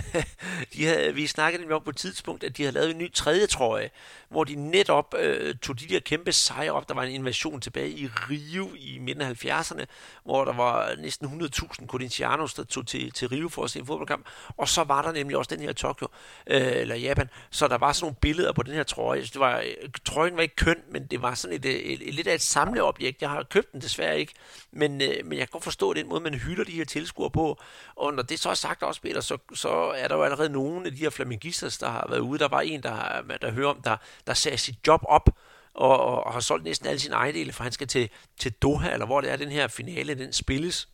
[0.74, 3.12] de havde, vi snakkede nemlig om på et tidspunkt, at de havde lavet en ny
[3.12, 3.90] tredje trøje,
[4.28, 6.88] hvor de netop øh, tog de der kæmpe sejre op.
[6.88, 9.84] Der var en invasion tilbage i Rio i midten af 70'erne,
[10.24, 13.86] hvor der var næsten 100.000 Corinthianos, der tog til, til Rio for at se en
[13.86, 14.26] fodboldkamp.
[14.56, 16.08] Og så var der nemlig også den her Tokyo,
[16.46, 19.26] øh, eller Japan, så der var sådan nogle billeder på den her trøje.
[19.26, 19.64] Så det var,
[20.04, 23.22] trøjen var ikke køn, men det var sådan et, et, et, lidt af et samleobjekt.
[23.22, 24.34] Jeg har købt den desværre ikke,
[24.72, 27.60] men, øh, men jeg kan godt forstå den måde, man hylder de her tilskuere på.
[27.96, 30.86] Og når det så er sagt også, Peter, så, så er der jo allerede nogle
[30.86, 32.38] af de her flamingister, der har været ude.
[32.38, 35.30] Der var en, der, der hører om, der, der sagde sit job op,
[35.74, 38.92] og, og, og har solgt næsten alle sine ejendele, for han skal til, til Doha,
[38.92, 40.88] eller hvor det er, den her finale, den spilles.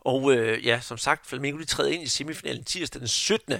[0.00, 3.54] Og øh, ja, som sagt, Flamengo de træder ind i semifinalen tirsdag den 17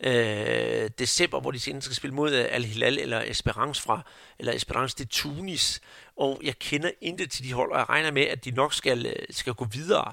[0.00, 4.00] øh, december, hvor de senere skal spille mod øh, Al-Hilal eller Esperance fra,
[4.38, 5.80] eller Esperance de Tunis.
[6.16, 9.06] Og jeg kender intet til de hold, og jeg regner med, at de nok skal,
[9.06, 10.12] øh, skal gå videre.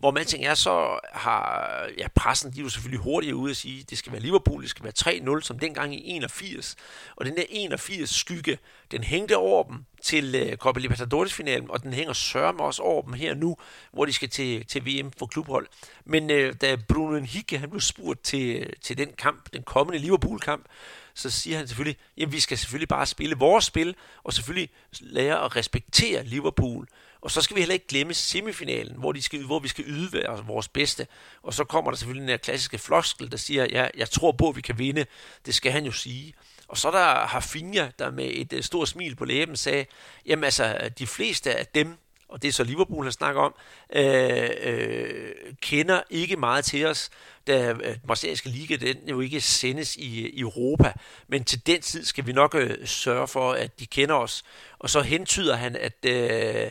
[0.00, 3.56] Hvor man tænker, er, så har ja, pressen, de er jo selvfølgelig hurtigere ude at
[3.56, 6.76] sige, det skal være Liverpool, det skal være 3-0, som dengang i 81.
[7.16, 8.58] Og den der 81 skygge,
[8.90, 13.12] den hængte over dem til uh, Copa Libertadores-finalen, og den hænger sørme også over dem
[13.12, 13.56] her nu,
[13.92, 15.66] hvor de skal til, til VM for klubhold.
[16.04, 20.66] Men uh, da Bruno Henrique, han blev spurgt til, til den kamp, den kommende Liverpool-kamp,
[21.14, 24.70] så siger han selvfølgelig, jamen vi skal selvfølgelig bare spille vores spil, og selvfølgelig
[25.00, 26.88] lære at respektere Liverpool.
[27.22, 30.26] Og så skal vi heller ikke glemme semifinalen, hvor, de skal, hvor vi skal yde
[30.46, 31.06] vores bedste.
[31.42, 34.48] Og så kommer der selvfølgelig den her klassiske floskel, der siger, ja, jeg tror på,
[34.48, 35.06] at vi kan vinde.
[35.46, 36.34] Det skal han jo sige.
[36.68, 39.86] Og så der har Finja, der med et øh, stort smil på læben sagde,
[40.26, 41.96] jamen altså, de fleste af dem,
[42.28, 43.54] og det er så Liverpool, han snakker om,
[43.92, 47.10] øh, øh, kender ikke meget til os,
[47.46, 50.92] da øh, Marseillske Liga den jo ikke sendes i, øh, i Europa.
[51.28, 54.42] Men til den tid skal vi nok øh, sørge for, at de kender os.
[54.78, 56.04] Og så hentyder han, at...
[56.04, 56.70] Øh,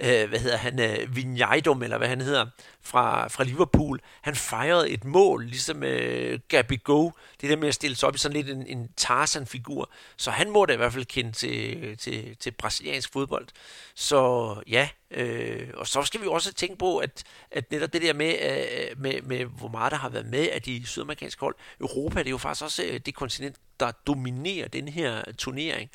[0.00, 2.46] øh, hvad hedder han, øh, Vignejdum, eller hvad han hedder,
[2.82, 7.74] fra, fra Liverpool, han fejrede et mål, ligesom øh, Gabi Go, det der med at
[7.74, 10.92] stille sig op i sådan lidt en, en Tarzan-figur, så han må da i hvert
[10.92, 13.46] fald kende til, til, til brasiliansk fodbold.
[13.94, 18.12] Så ja, øh, og så skal vi også tænke på, at, at netop det der
[18.12, 22.18] med, øh, med, med, hvor meget der har været med af de sydamerikanske hold, Europa,
[22.18, 25.90] det er jo faktisk også øh, det kontinent, der dominerer den her turnering.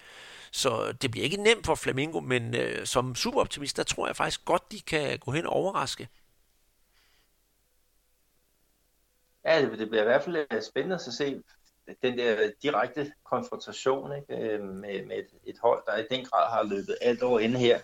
[0.55, 4.45] Så det bliver ikke nemt for Flamingo, men øh, som superoptimist, der tror jeg faktisk
[4.45, 6.09] godt, de kan gå hen og overraske.
[9.45, 11.43] Ja, det, det bliver i hvert fald øh, spændende at se
[12.01, 14.43] den der direkte konfrontation ikke?
[14.43, 17.59] Øh, med, med et, et hold, der i den grad har løbet alt over inde
[17.59, 17.79] her.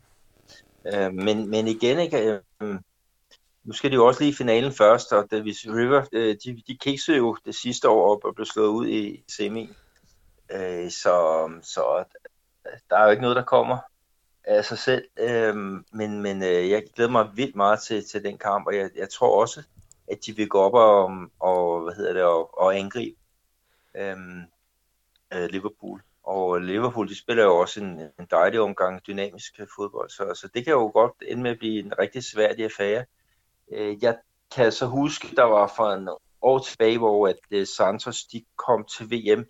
[0.94, 2.40] Øh, men, men igen, ikke,
[3.64, 6.02] nu skal de jo også lige i finalen først, og Davis River,
[6.46, 9.70] de, de kiksede jo det sidste år op og blev slået ud i semi.
[10.90, 12.04] Så, så
[12.90, 13.78] der er jo ikke noget, der kommer
[14.44, 15.56] af sig selv, Øh,
[15.92, 19.10] men, men øh, jeg glæder mig vildt meget til, til den kamp, og jeg, jeg
[19.10, 19.64] tror også,
[20.12, 23.18] at de vil gå op og, og hvad hedder det, og, og angribe
[23.96, 24.42] øhm,
[25.34, 26.02] øh, Liverpool.
[26.24, 30.66] Og Liverpool, de spiller jo også en, en dejlig omgang dynamisk fodbold, så, så det
[30.66, 33.06] kan jo godt ende med at blive en rigtig sværdig affære.
[33.72, 34.18] Øh, jeg
[34.56, 36.10] kan så huske, der var for en
[36.42, 39.46] år tilbage, hvor at øh, Santos de kom til VM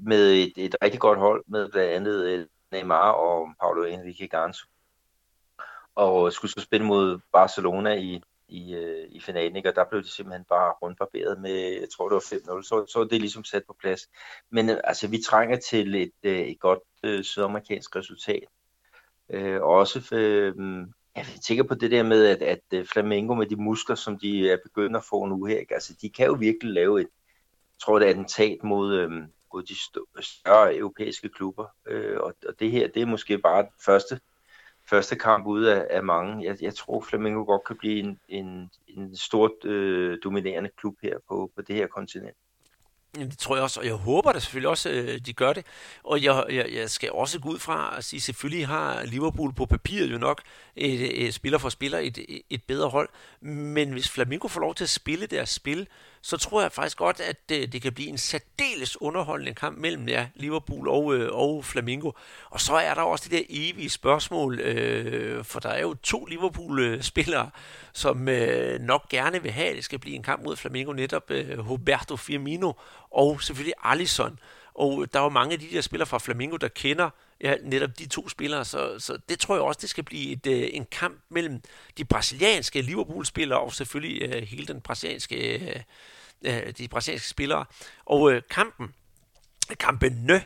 [0.00, 4.66] med et, et rigtig godt hold, med blandt andet øh, Neymar og Paulo Henrique Ganso.
[5.94, 9.68] Og øh, skulle så spille mod Barcelona i, i, øh, i finalen, ikke?
[9.68, 13.04] og der blev de simpelthen bare rundbarberet med, jeg tror det var 5-0, så, så
[13.04, 14.00] det er ligesom sat på plads.
[14.50, 18.44] Men altså, vi trænger til et, et godt øh, sydamerikansk resultat.
[19.30, 20.54] Øh, også øh,
[21.16, 24.56] jeg tænker på det der med, at, at Flamengo med de muskler, som de er
[24.64, 25.74] begyndt at få nu her, ikke?
[25.74, 27.08] altså de kan jo virkelig lave et,
[27.78, 29.10] jeg tror det er attentat mod, øh,
[29.52, 29.76] mod de
[30.22, 31.66] større europæiske klubber.
[31.86, 34.20] Øh, og, og det her, det er måske bare den første,
[34.90, 36.44] første kamp ud af, af mange.
[36.44, 41.18] Jeg, jeg tror, Flamengo godt kan blive en, en, en stort øh, dominerende klub her
[41.28, 42.36] på, på det her kontinent.
[43.14, 45.66] Det tror jeg også, og jeg håber da selvfølgelig også, at øh, de gør det.
[46.04, 49.66] Og jeg, jeg, jeg skal også gå ud fra at sige, selvfølgelig har Liverpool på
[49.66, 50.42] papiret jo nok
[50.76, 52.18] et, et spiller for spiller et,
[52.50, 53.08] et bedre hold.
[53.40, 55.88] Men hvis Flamengo får lov til at spille deres spil,
[56.28, 60.08] så tror jeg faktisk godt, at det, det kan blive en særdeles underholdende kamp mellem
[60.08, 62.12] ja, Liverpool og, øh, og Flamingo.
[62.50, 66.24] Og så er der også det der evige spørgsmål, øh, for der er jo to
[66.24, 67.50] Liverpool-spillere,
[67.92, 71.30] som øh, nok gerne vil have, at det skal blive en kamp mod Flamingo, netop
[71.30, 72.72] øh, Roberto Firmino
[73.10, 74.38] og selvfølgelig Alisson.
[74.74, 77.10] Og der er jo mange af de der spillere fra Flamingo, der kender
[77.40, 80.46] ja, netop de to spillere, så, så det tror jeg også, det skal blive et,
[80.46, 81.60] øh, en kamp mellem
[81.98, 85.80] de brasilianske Liverpool-spillere og selvfølgelig øh, hele den brasilianske, øh,
[86.44, 87.64] øh de brasilianske spillere.
[88.06, 88.94] Og øh, kampen,
[89.78, 90.44] kampene,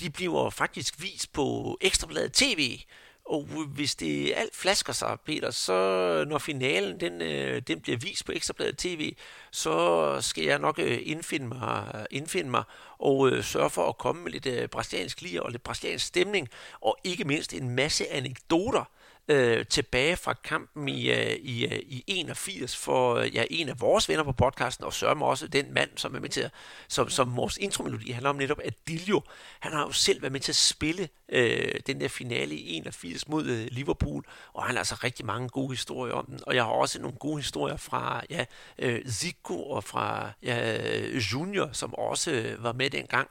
[0.00, 2.78] de bliver faktisk vist på Ekstrabladet TV,
[3.24, 7.98] og øh, hvis det alt flasker sig, Peter, så når finalen den, øh, den bliver
[7.98, 9.14] vist på Ekstrabladet TV,
[9.50, 12.62] så skal jeg nok øh, indfinde mig, indfinde mig
[12.98, 16.48] og øh, sørge for at komme med lidt øh, brasiliansk lir og lidt brasiliansk stemning,
[16.80, 18.84] og ikke mindst en masse anekdoter
[19.28, 23.80] øh, tilbage fra kampen i, øh, i, øh, i 81 for øh, ja, en af
[23.80, 26.50] vores venner på podcasten, og sørger mig også den mand, som er med til at,
[26.88, 29.22] som, som vores intromelodi handler om netop, at Dilio,
[29.60, 33.28] han har jo selv været med til at spille øh, den der finale i 81
[33.28, 36.64] mod øh, Liverpool, og han har altså rigtig mange gode historier om den, og jeg
[36.64, 38.44] har også nogle gode historier fra ja,
[38.78, 43.28] øh, Zico og fra ja, øh, Junior, som også øh, var med dengang,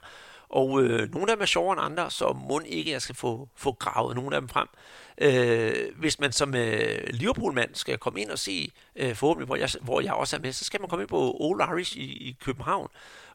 [0.50, 3.50] og øh, nogle af dem er sjovere end andre, så må ikke, jeg skal få,
[3.56, 4.68] få gravet nogle af dem frem.
[5.18, 9.70] Øh, hvis man som øh, Liverpool-mand skal komme ind og se, øh, forhåbentlig, hvor jeg,
[9.82, 12.38] hvor jeg også er med, så skal man komme ind på Old Irish i, i
[12.44, 12.88] København,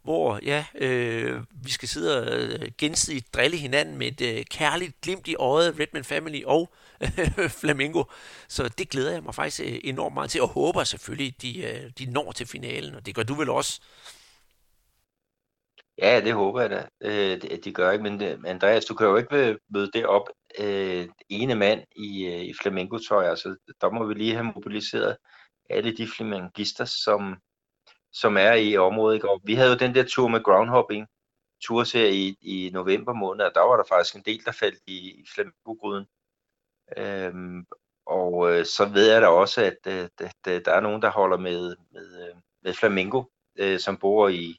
[0.03, 5.01] hvor ja, øh, vi skal sidde og øh, gensidigt drille hinanden med et øh, kærligt
[5.01, 6.71] glimt i øjet, Redman Family og
[7.39, 8.05] øh, Flamingo.
[8.49, 11.91] Så det glæder jeg mig faktisk øh, enormt meget til, og håber selvfølgelig, de, øh,
[11.99, 13.81] de når til finalen, og det gør du vel også.
[15.99, 17.91] Ja, det håber jeg da, øh, at de gør.
[17.91, 18.03] ikke.
[18.03, 20.29] Men øh, Andreas, du kan jo ikke øh, møde det op
[20.59, 23.25] øh, ene mand i, øh, i flamenco-tøj.
[23.25, 25.17] Altså, der må vi lige have mobiliseret
[25.71, 27.37] alle de flamingister, som,
[28.13, 29.15] som er i området.
[29.15, 29.31] Ikke?
[29.31, 31.07] Og vi havde jo den der tur med groundhopping,
[31.63, 35.11] turserie i, i november måned, og der var der faktisk en del, der faldt i,
[35.11, 36.07] i flamenco-gryden.
[36.97, 37.67] Øhm,
[38.07, 41.11] og øh, så ved jeg da også, at, øh, at, at der er nogen, der
[41.11, 42.33] holder med, med,
[42.63, 43.25] med flamenco,
[43.59, 44.59] øh, som bor i,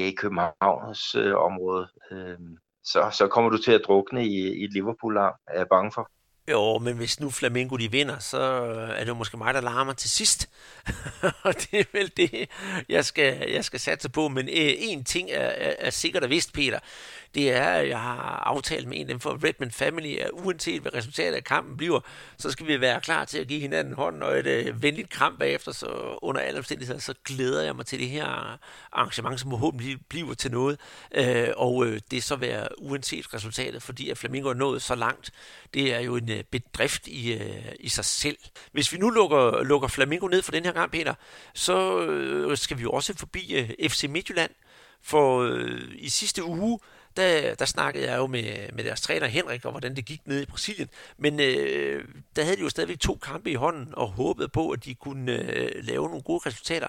[0.00, 2.38] ja, i Københavns øh, område, øh,
[2.84, 6.10] så, så kommer du til at drukne i, i Liverpool-arm, er jeg bange for.
[6.50, 9.92] Jo, men hvis nu Flamengo de vinder, så øh, er det måske mig, der larmer
[9.92, 10.48] til sidst.
[11.42, 12.48] og det er vel det,
[12.88, 14.28] jeg skal, jeg skal satse på.
[14.28, 16.78] Men øh, en ting er, er, er sikkert og vist, Peter
[17.34, 20.82] det er, at jeg har aftalt med en af dem for Redmond Family, at uanset
[20.82, 22.00] hvad resultatet af kampen bliver,
[22.38, 25.36] så skal vi være klar til at give hinanden hånden og et øh, venligt kram
[25.38, 28.58] bagefter, så under alle omstændigheder, så glæder jeg mig til det her
[28.92, 30.80] arrangement, som forhåbentlig bliver til noget,
[31.14, 35.30] øh, og øh, det så være uanset resultatet, fordi at Flamingo er nået så langt,
[35.74, 38.38] det er jo en øh, øh, bedrift i, øh, i sig selv.
[38.72, 41.14] Hvis vi nu lukker, lukker Flamingo ned for den her gang, Peter,
[41.54, 44.50] så øh, skal vi jo også forbi øh, FC Midtjylland,
[45.02, 46.78] for øh, i sidste uge,
[47.16, 50.42] der, der snakkede jeg jo med, med deres træner Henrik om, hvordan det gik ned
[50.42, 50.88] i Brasilien.
[51.18, 52.04] Men øh,
[52.36, 55.32] der havde de jo stadigvæk to kampe i hånden og håbede på, at de kunne
[55.32, 56.86] øh, lave nogle gode resultater.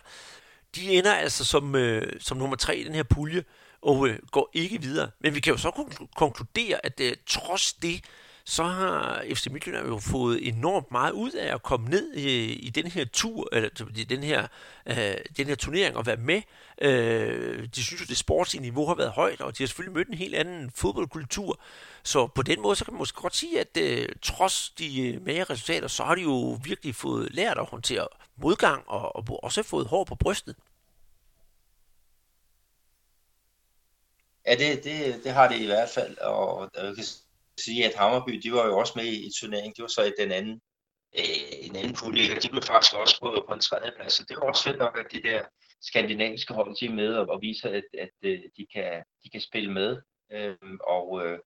[0.76, 3.44] De ender altså som, øh, som nummer tre i den her pulje
[3.82, 5.10] og øh, går ikke videre.
[5.20, 5.72] Men vi kan jo så
[6.16, 8.04] konkludere, at øh, trods det,
[8.46, 12.70] så har FC Midtjylland jo fået enormt meget ud af at komme ned i, i
[12.70, 14.48] den her tur, eller i den her,
[14.86, 16.42] øh, den her turnering og være med.
[16.82, 20.08] Øh, de synes jo, det sportslige niveau har været højt, og de har selvfølgelig mødt
[20.08, 21.60] en helt anden fodboldkultur.
[22.04, 25.22] Så på den måde, så kan man måske godt sige, at øh, trods de øh,
[25.22, 29.64] mere resultater, så har de jo virkelig fået lært at håndtere modgang, og, og også
[29.64, 30.56] fået hår på brystet.
[34.46, 37.04] Ja, det, det, det har det i hvert fald, og jeg kan
[37.66, 39.74] sige, at Hammerby, de var jo også med i, i turneringen.
[39.78, 40.62] De var så i den anden,
[41.20, 44.14] øh, en anden pulje, og de blev faktisk også på, på en tredje plads.
[44.14, 45.46] Så det var også fedt nok, at de der
[45.82, 49.42] skandinaviske hold, de er med og, og viser, at, at, at de, kan, de kan
[49.42, 50.02] spille med.
[50.32, 51.40] Øh, og øh,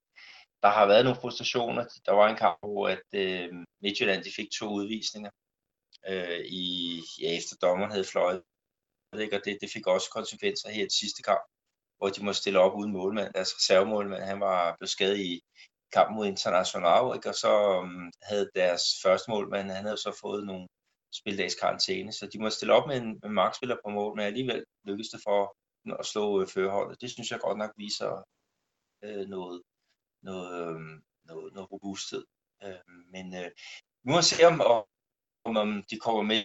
[0.62, 1.84] der har været nogle frustrationer.
[2.06, 3.48] Der var en kamp, hvor at, øh,
[3.82, 5.30] Midtjylland de fik to udvisninger
[6.08, 8.42] øh, i, ja, efter dommeren havde fløjet.
[9.12, 11.40] Og det, det fik også konsekvenser her i sidste kamp,
[11.98, 13.34] hvor de må stille op uden målmand.
[13.34, 15.40] Deres reservemålmand, han var blevet skadet i,
[15.92, 17.28] kampen mod International, ikke?
[17.28, 20.68] og så um, havde deres første mål, men han havde så fået nogle
[21.14, 24.64] spildags karantæne, så de må stille op med en, en markspiller på mål, men alligevel
[24.84, 25.56] lykkedes det for
[26.00, 27.00] at slå øh, førerholdet.
[27.00, 28.28] Det synes jeg godt nok viser
[29.04, 29.62] øh, noget,
[30.22, 30.80] noget, øh,
[31.24, 32.24] noget, noget robusthed.
[32.62, 32.74] Øh,
[33.12, 33.50] men øh,
[34.04, 36.42] nu må vi se, om, om, om de kommer med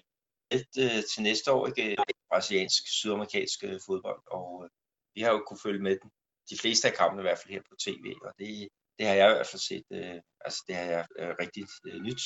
[0.77, 1.95] øh, til næste år, ikke?
[2.29, 4.69] brasiliansk, sydamerikansk øh, fodbold, og øh,
[5.15, 6.09] vi har jo kunne følge med den,
[6.49, 8.67] de fleste af kampene i hvert fald her på tv, og det,
[8.99, 12.01] det har jeg i hvert fald set, øh, altså det har jeg øh, rigtig øh,
[12.01, 12.21] nyt.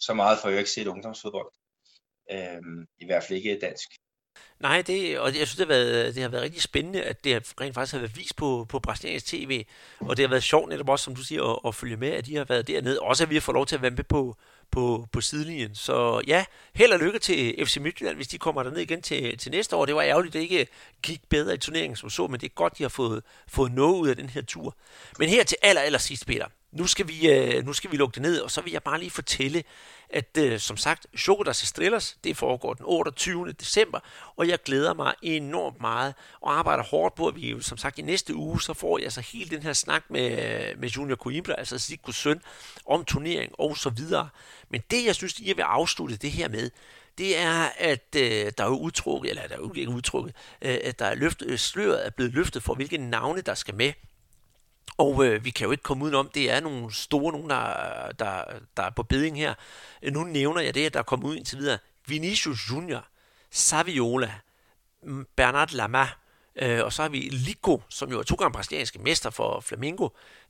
[0.00, 1.52] Så meget får jeg ikke set ungdomsfodbold.
[2.32, 2.60] Øh,
[2.98, 3.88] I hvert fald ikke dansk.
[4.60, 7.54] Nej, det, og jeg synes, det har, været, det har været rigtig spændende, at det
[7.60, 9.64] rent faktisk har været vist på, på brasiliansk tv,
[10.00, 12.26] og det har været sjovt netop også, som du siger, at, at følge med, at
[12.26, 13.00] de har været dernede.
[13.00, 14.36] Også at vi har fået lov til at være med på,
[14.70, 15.74] på, på sidelinjen.
[15.74, 16.44] Så ja,
[16.74, 19.86] held og lykke til FC Midtjylland, hvis de kommer derned igen til, til næste år.
[19.86, 20.66] Det var ærgerligt, at det ikke
[21.02, 23.96] gik bedre i turneringen som så, men det er godt, de har fået, fået noget
[23.96, 24.76] ud af den her tur.
[25.18, 28.14] Men her til aller, aller sidst, Peter, nu skal, vi, øh, nu skal vi lukke
[28.14, 29.64] det ned, og så vil jeg bare lige fortælle,
[30.10, 33.52] at øh, som sagt, Chocodas Estrellas, det foregår den 28.
[33.52, 34.00] december,
[34.36, 38.02] og jeg glæder mig enormt meget og arbejder hårdt på, at vi som sagt i
[38.02, 40.30] næste uge, så får jeg så altså hele den her snak med,
[40.76, 42.40] med Junior Coimbra, altså Sigurds søn,
[42.86, 44.28] om turnering og så videre.
[44.68, 46.70] Men det, jeg synes, jeg vil afslutte det her med,
[47.18, 50.98] det er, at øh, der er udtrukket, eller der er jo ikke udtrukket, øh, at
[50.98, 53.92] der er løftet, øh, sløret er blevet løftet for, hvilke navne, der skal med
[54.98, 58.44] og øh, vi kan jo ikke komme udenom, det er nogle store, nogen, der, der,
[58.76, 59.54] der er på beding her.
[60.02, 61.78] Øh, nu nævner jeg det, at der er kommet ud indtil videre.
[62.06, 63.06] Vinicius Junior,
[63.50, 64.34] Saviola,
[65.02, 66.08] mm, Bernard Lama,
[66.56, 70.08] øh, og så har vi Lico, som jo er to gange brasilianske mester for Flamengo.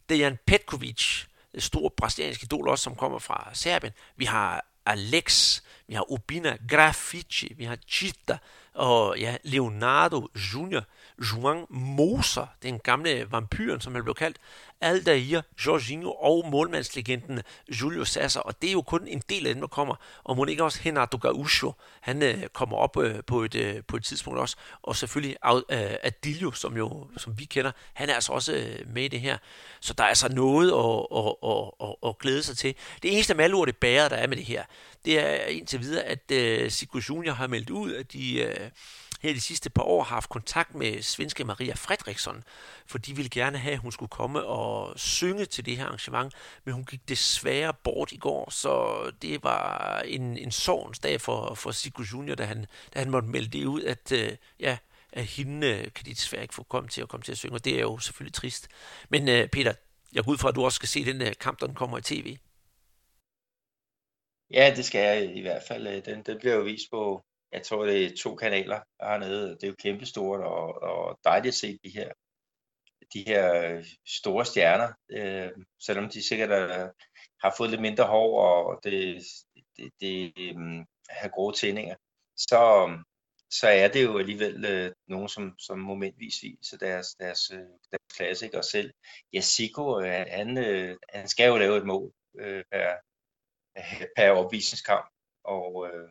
[0.08, 1.24] Dejan Petkovic,
[1.58, 3.92] stor brasiliansk idol også, som kommer fra Serbien.
[4.16, 8.38] Vi har Alex, vi har Ubina Grafici, vi har Chita
[8.74, 10.84] og ja, Leonardo Junior.
[11.20, 14.38] Juan Moser, den gamle vampyren, som han blev kaldt,
[14.80, 17.40] Aldair, Jorginho og målmandslegenden
[17.80, 19.94] Julio Sasser, og det er jo kun en del af dem, der kommer,
[20.24, 23.96] og må ikke også Henardo Gaucho, han øh, kommer op øh, på, et, øh, på
[23.96, 28.32] et tidspunkt også, og selvfølgelig øh, Adilio, som jo, som vi kender, han er altså
[28.32, 29.38] også øh, med i det her,
[29.80, 32.74] så der er altså noget at, at, at, at, at glæde sig til.
[33.02, 34.64] Det eneste malur, det bærer, der er med det her,
[35.04, 38.70] det er indtil videre, at øh, Sigurd Junior har meldt ud, at de øh,
[39.20, 42.44] her de sidste par år har haft kontakt med svenske Maria Fredriksson,
[42.86, 46.34] for de ville gerne have, at hun skulle komme og synge til det her arrangement,
[46.64, 48.72] men hun gik desværre bort i går, så
[49.22, 53.28] det var en, en sorgens dag for, for Sigurd Junior, da han, da han måtte
[53.28, 54.78] melde det ud, at øh, ja,
[55.12, 57.54] at hende øh, kan de desværre ikke få komme til at komme til at synge,
[57.54, 58.68] og det er jo selvfølgelig trist.
[59.08, 59.72] Men øh, Peter,
[60.12, 61.98] jeg går ud fra, at du også skal se den øh, kamp, der den kommer
[61.98, 62.36] i tv.
[64.50, 65.86] Ja, det skal jeg i hvert fald.
[65.86, 67.22] Øh, den, den bliver jo vist på,
[67.52, 69.48] jeg tror, det er to kanaler hernede.
[69.48, 72.12] Det er jo kæmpestort og, og dejligt at se de her,
[73.14, 75.50] de her øh, store stjerner, øh,
[75.80, 76.90] selvom de sikkert er,
[77.42, 79.22] har fået lidt mindre hår og det,
[79.76, 81.96] det, det um, har gode tændinger,
[82.36, 82.88] så,
[83.50, 87.40] så er det jo alligevel øh, nogen, som, som momentvis viser deres, deres,
[87.90, 88.92] deres klasse, og selv
[89.34, 92.94] Yasiko, øh, han, øh, han skal jo lave et mål øh, per,
[94.16, 95.06] per opvisningskamp,
[95.44, 96.08] og øh,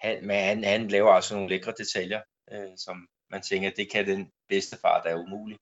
[0.00, 4.06] han, men han, han laver altså nogle lækre detaljer, øh, som man tænker, det kan
[4.06, 5.60] den bedste far, der er umuligt,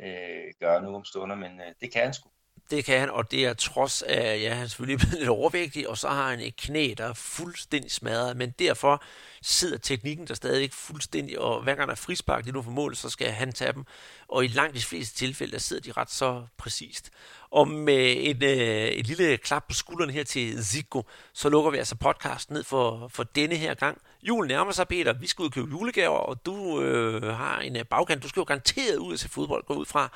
[0.00, 2.30] øh, gøre nu om stunder, men øh, det kan han sgu.
[2.70, 5.88] Det kan han, og det er trods af, ja, han er selvfølgelig blevet lidt overvægtig,
[5.88, 9.02] og så har han et knæ, der er fuldstændig smadret, men derfor
[9.42, 12.96] sidder teknikken der stadig fuldstændig, og hver gang der er frispark, det nu for mål,
[12.96, 13.84] så skal han tage dem,
[14.28, 17.10] og i langt de fleste tilfælde, der sidder de ret så præcist.
[17.50, 21.78] Og med et, øh, et lille klap på skulderen her til Zico, så lukker vi
[21.78, 23.98] altså podcasten ned for, for denne her gang.
[24.22, 25.12] Julen nærmer sig, Peter.
[25.12, 28.22] Vi skal ud og købe julegaver, og du øh, har en øh, bagkant.
[28.22, 30.10] Du skal jo garanteret ud og se fodbold, gå ud fra.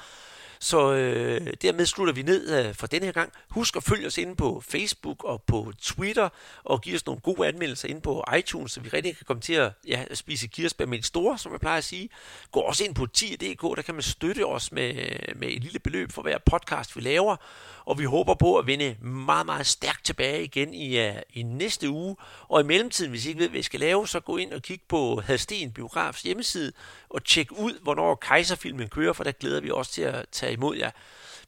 [0.63, 3.33] Så øh, dermed slutter vi ned øh, for denne her gang.
[3.49, 6.29] Husk at følge os inde på Facebook og på Twitter,
[6.65, 9.53] og give os nogle gode anmeldelser inde på iTunes, så vi rigtig kan komme til
[9.53, 12.09] at ja, spise kirsebær med en store, som jeg plejer at sige.
[12.53, 14.95] Gå også ind på 10.dk, der kan man støtte os med,
[15.37, 17.37] med et lille beløb for hver podcast, vi laver.
[17.85, 21.91] Og vi håber på at vende meget, meget stærkt tilbage igen i, uh, i næste
[21.91, 22.17] uge.
[22.49, 24.63] Og i mellemtiden, hvis I ikke ved, hvad I skal lave, så gå ind og
[24.63, 26.73] kig på Hadsten Biografs hjemmeside
[27.11, 30.77] og tjek ud, hvornår kejserfilmen kører, for der glæder vi os til at tage imod
[30.77, 30.91] jer.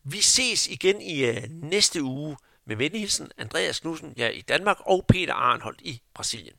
[0.05, 2.37] Vi ses igen i øh, næste uge
[2.67, 6.57] med venligheden Andreas Knudsen ja, i Danmark og Peter Arnholdt i Brasilien.